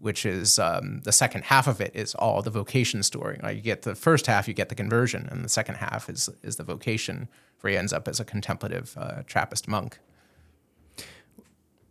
[0.00, 3.38] which is um, the second half of it is all the vocation story.
[3.54, 6.56] you get the first half, you get the conversion, and the second half is is
[6.56, 7.28] the vocation,
[7.60, 9.98] where he ends up as a contemplative uh, Trappist monk.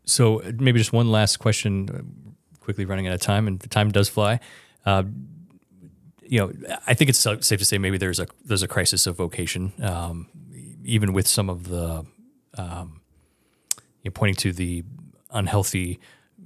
[0.06, 4.40] So maybe just one last question quickly running out of time, and time does fly.
[4.86, 5.04] Uh,
[6.24, 6.52] you know,
[6.86, 10.28] I think it's safe to say maybe there's a there's a crisis of vocation, um,
[10.84, 12.06] even with some of the
[12.58, 13.02] um,
[14.04, 14.84] you know, pointing to the
[15.32, 16.00] unhealthy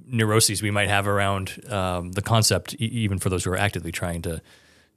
[0.06, 3.92] neuroses we might have around um, the concept, e- even for those who are actively
[3.92, 4.40] trying to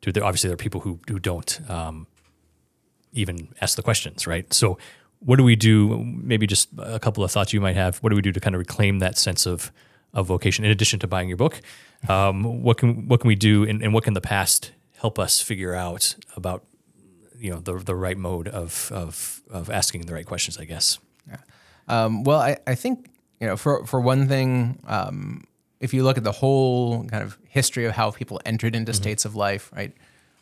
[0.02, 0.12] do.
[0.12, 2.08] There obviously there are people who who don't um,
[3.14, 4.52] even ask the questions, right?
[4.54, 4.78] So,
[5.20, 6.04] what do we do?
[6.04, 7.98] Maybe just a couple of thoughts you might have.
[8.00, 9.72] What do we do to kind of reclaim that sense of
[10.14, 11.62] of vocation in addition to buying your book
[12.10, 15.42] um, what can what can we do and, and, what can the past help us
[15.42, 16.66] figure out about
[17.38, 21.00] you know the, the right mode of, of of asking the right questions i guess
[21.28, 21.38] yeah.
[21.88, 23.10] Um, well I, I think
[23.40, 25.44] you know for for one thing um,
[25.80, 29.02] if you look at the whole kind of history of how people entered into mm-hmm.
[29.02, 29.94] states of life right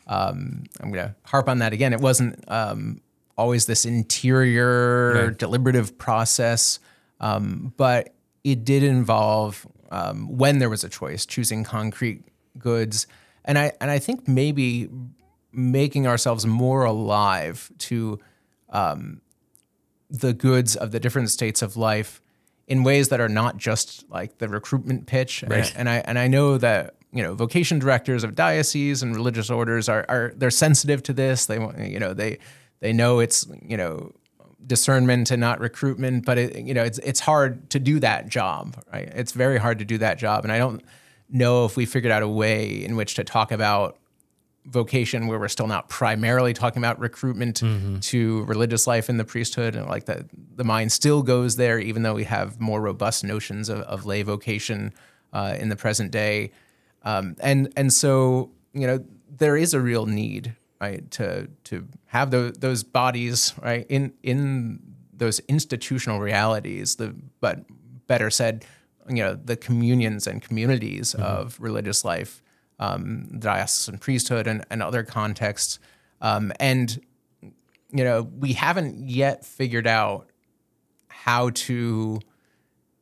[0.06, 3.00] um, i'm going to harp on that again it wasn't um,
[3.36, 5.38] always this interior right.
[5.38, 6.78] deliberative process
[7.20, 12.22] um, but it did involve um, when there was a choice, choosing concrete
[12.58, 13.06] goods,
[13.44, 14.88] and I and I think maybe
[15.52, 18.18] making ourselves more alive to
[18.70, 19.20] um,
[20.10, 22.20] the goods of the different states of life
[22.68, 25.44] in ways that are not just like the recruitment pitch.
[25.46, 25.68] Right.
[25.70, 29.50] And, and I and I know that you know vocation directors of dioceses and religious
[29.50, 31.46] orders are are they're sensitive to this.
[31.46, 32.38] They you know they
[32.80, 34.12] they know it's you know
[34.66, 38.82] discernment and not recruitment, but it, you know, it's it's hard to do that job,
[38.92, 39.08] right?
[39.14, 40.82] It's very hard to do that job, and I don't
[41.28, 43.98] know if we figured out a way in which to talk about
[44.66, 47.98] vocation where we're still not primarily talking about recruitment mm-hmm.
[48.00, 52.02] to religious life in the priesthood and like that the mind still goes there even
[52.02, 54.92] though we have more robust notions of, of lay vocation
[55.32, 56.50] uh, in the present day
[57.02, 61.10] um, and and so you know there is a real need right?
[61.12, 64.80] To to have those those bodies right in in
[65.12, 66.96] those institutional realities.
[66.96, 67.64] The but
[68.06, 68.64] better said,
[69.08, 71.22] you know, the communions and communities mm-hmm.
[71.22, 72.42] of religious life,
[72.78, 75.78] um, diocesan priesthood, and and other contexts,
[76.20, 77.00] um, and
[77.92, 80.28] you know, we haven't yet figured out
[81.08, 82.20] how to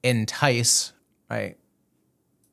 [0.03, 0.93] entice
[1.31, 1.57] right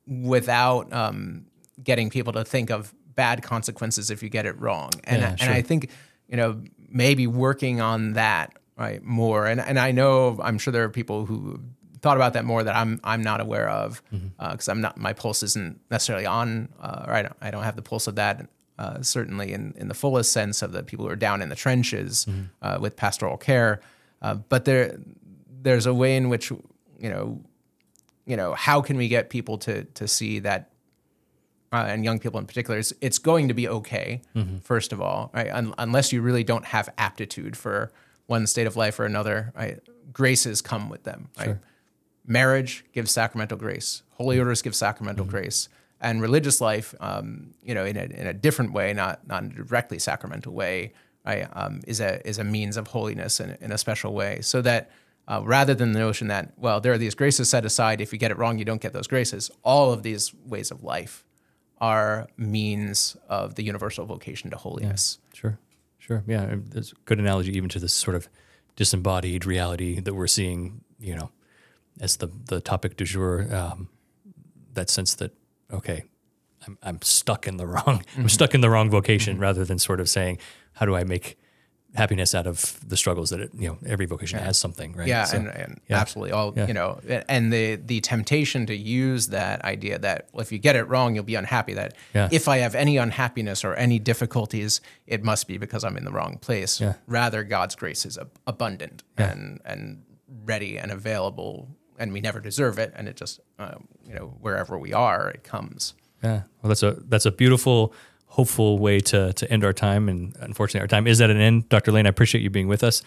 [0.07, 1.45] without um,
[1.83, 4.89] getting people to think of bad consequences if you get it wrong.
[5.03, 5.47] And yeah, sure.
[5.47, 5.89] and I think
[6.27, 9.45] you know maybe working on that right more.
[9.45, 11.59] And and I know I'm sure there are people who
[12.01, 14.69] thought about that more that I'm I'm not aware of because mm-hmm.
[14.69, 17.75] uh, I'm not my pulse isn't necessarily on uh, or I don't I don't have
[17.75, 18.47] the pulse of that.
[18.79, 21.55] Uh, certainly in, in the fullest sense of the people who are down in the
[21.55, 22.45] trenches mm-hmm.
[22.63, 23.79] Uh, with pastoral care,
[24.23, 24.97] uh, but there
[25.61, 27.39] there's a way in which you know
[28.25, 30.71] you know how can we get people to to see that
[31.73, 34.57] uh, and young people in particular, it's, it's going to be okay, mm-hmm.
[34.57, 35.49] first of all, right?
[35.51, 37.93] Un- unless you really don't have aptitude for
[38.27, 39.79] one state of life or another, right?
[40.11, 41.45] Graces come with them, right?
[41.45, 41.61] Sure.
[42.31, 44.03] Marriage gives sacramental grace.
[44.11, 44.43] Holy mm-hmm.
[44.43, 45.31] orders give sacramental mm-hmm.
[45.31, 45.69] grace.
[45.99, 49.51] And religious life, um, you know, in a, in a different way, not, not in
[49.51, 50.93] a directly sacramental way,
[51.25, 54.41] right, um, is, a, is a means of holiness in, in a special way.
[54.41, 54.89] So that
[55.27, 58.01] uh, rather than the notion that, well, there are these graces set aside.
[58.01, 59.51] If you get it wrong, you don't get those graces.
[59.63, 61.23] All of these ways of life
[61.79, 65.19] are means of the universal vocation to holiness.
[65.33, 65.59] Yeah, sure,
[65.99, 66.23] sure.
[66.27, 68.27] Yeah, there's a good analogy even to this sort of
[68.75, 71.29] disembodied reality that we're seeing, you know,
[72.01, 73.87] as the, the topic du jour, um,
[74.73, 75.31] that sense that,
[75.71, 76.03] okay,
[76.67, 79.99] I'm, I'm stuck in the wrong, I'm stuck in the wrong vocation rather than sort
[80.01, 80.39] of saying,
[80.73, 81.37] how do I make
[81.93, 85.07] happiness out of the struggles that it, you know, every vocation has something, right?
[85.07, 85.99] Yeah, So- and, and yeah.
[85.99, 86.67] absolutely all Yeah.
[86.67, 90.75] you know, and the the temptation to use that idea that well, if you get
[90.77, 91.73] it wrong, you'll be unhappy.
[91.73, 92.29] That Yeah.
[92.31, 96.11] if I have any unhappiness or any difficulties, it must be because I'm in the
[96.13, 96.79] wrong place.
[96.79, 96.93] Yeah.
[97.07, 100.03] Rather, God's grace is ab- abundant and and
[100.45, 101.67] ready and available,
[102.01, 103.75] and we never deserve it, and it just uh,
[104.05, 105.93] you know wherever we are, it comes.
[106.23, 106.41] Yeah.
[106.61, 107.93] Well, that's a that's a beautiful,
[108.25, 110.09] hopeful way to to end our time.
[110.09, 111.69] And unfortunately, our time is at an end.
[111.69, 111.91] Dr.
[111.91, 113.03] Lane, I appreciate you being with us.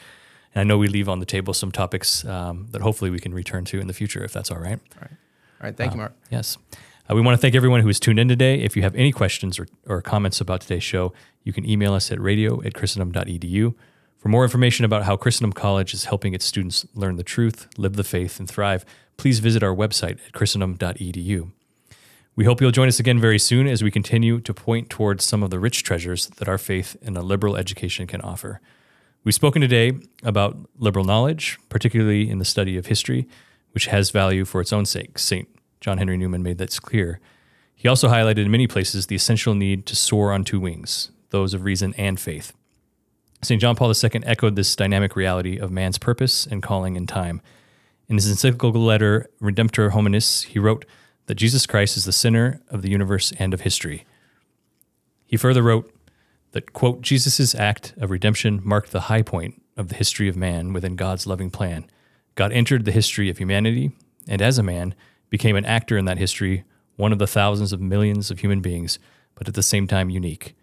[0.55, 3.35] And I know we leave on the table some topics um, that hopefully we can
[3.35, 4.79] return to in the future, if that's all right.
[4.79, 5.77] All right, all right.
[5.77, 6.13] thank you, Mark.
[6.31, 6.57] Yes.
[7.11, 8.61] Uh, we want to thank everyone who has tuned in today.
[8.61, 12.13] If you have any questions or, or comments about today's show, you can email us
[12.13, 13.75] at radio at christendom.edu.
[14.25, 17.97] For more information about how Christendom College is helping its students learn the truth, live
[17.97, 18.83] the faith, and thrive,
[19.19, 21.51] please visit our website at christendom.edu.
[22.35, 25.43] We hope you'll join us again very soon as we continue to point towards some
[25.43, 28.63] of the rich treasures that our faith and a liberal education can offer.
[29.25, 33.29] We've spoken today about liberal knowledge, particularly in the study of history,
[33.73, 35.19] which has value for its own sake.
[35.19, 35.47] St.
[35.83, 37.21] John Henry Newman made that clear.
[37.75, 41.53] He also highlighted in many places the essential need to soar on two wings, those
[41.53, 42.55] of reason and faith.
[43.45, 43.61] St.
[43.61, 47.41] John Paul II echoed this dynamic reality of man's purpose and calling in time.
[48.09, 50.85] In his encyclical letter, Redemptor Hominis, he wrote
[51.27, 54.05] that Jesus Christ is the center of the universe and of history.
[55.27, 55.91] He further wrote
[56.53, 60.73] that, quote, Jesus' act of redemption marked the high point of the history of man
[60.73, 61.87] within God's loving plan.
[62.35, 63.93] God entered the history of humanity,
[64.29, 64.95] and as a man,
[65.31, 66.65] became an actor in that history,
[66.97, 68.99] one of the thousands of millions of human beings,
[69.35, 70.55] but at the same time unique.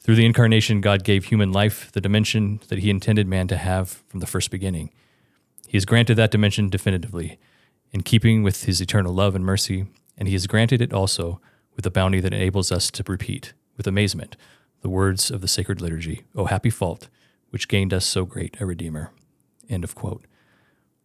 [0.00, 4.02] Through the incarnation, God gave human life the dimension that he intended man to have
[4.08, 4.90] from the first beginning.
[5.66, 7.38] He has granted that dimension definitively,
[7.92, 9.86] in keeping with his eternal love and mercy,
[10.16, 11.40] and he has granted it also
[11.74, 14.36] with a bounty that enables us to repeat, with amazement,
[14.80, 17.08] the words of the sacred liturgy, O happy fault,
[17.50, 19.12] which gained us so great a Redeemer.
[19.68, 20.24] End of quote.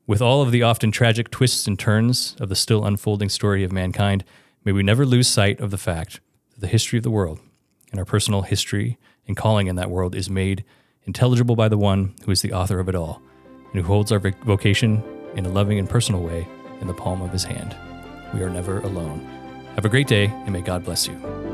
[0.06, 3.72] With all of the often tragic twists and turns of the still unfolding story of
[3.72, 4.24] mankind,
[4.64, 6.20] may we never lose sight of the fact
[6.52, 7.40] that the history of the world
[7.92, 10.64] and our personal history and calling in that world is made
[11.04, 13.22] intelligible by the one who is the author of it all
[13.74, 15.04] and who holds our vocation
[15.36, 16.48] in a loving and personal way
[16.80, 17.76] in the palm of his hand.
[18.34, 19.20] We are never alone.
[19.76, 21.51] Have a great day, and may God bless you.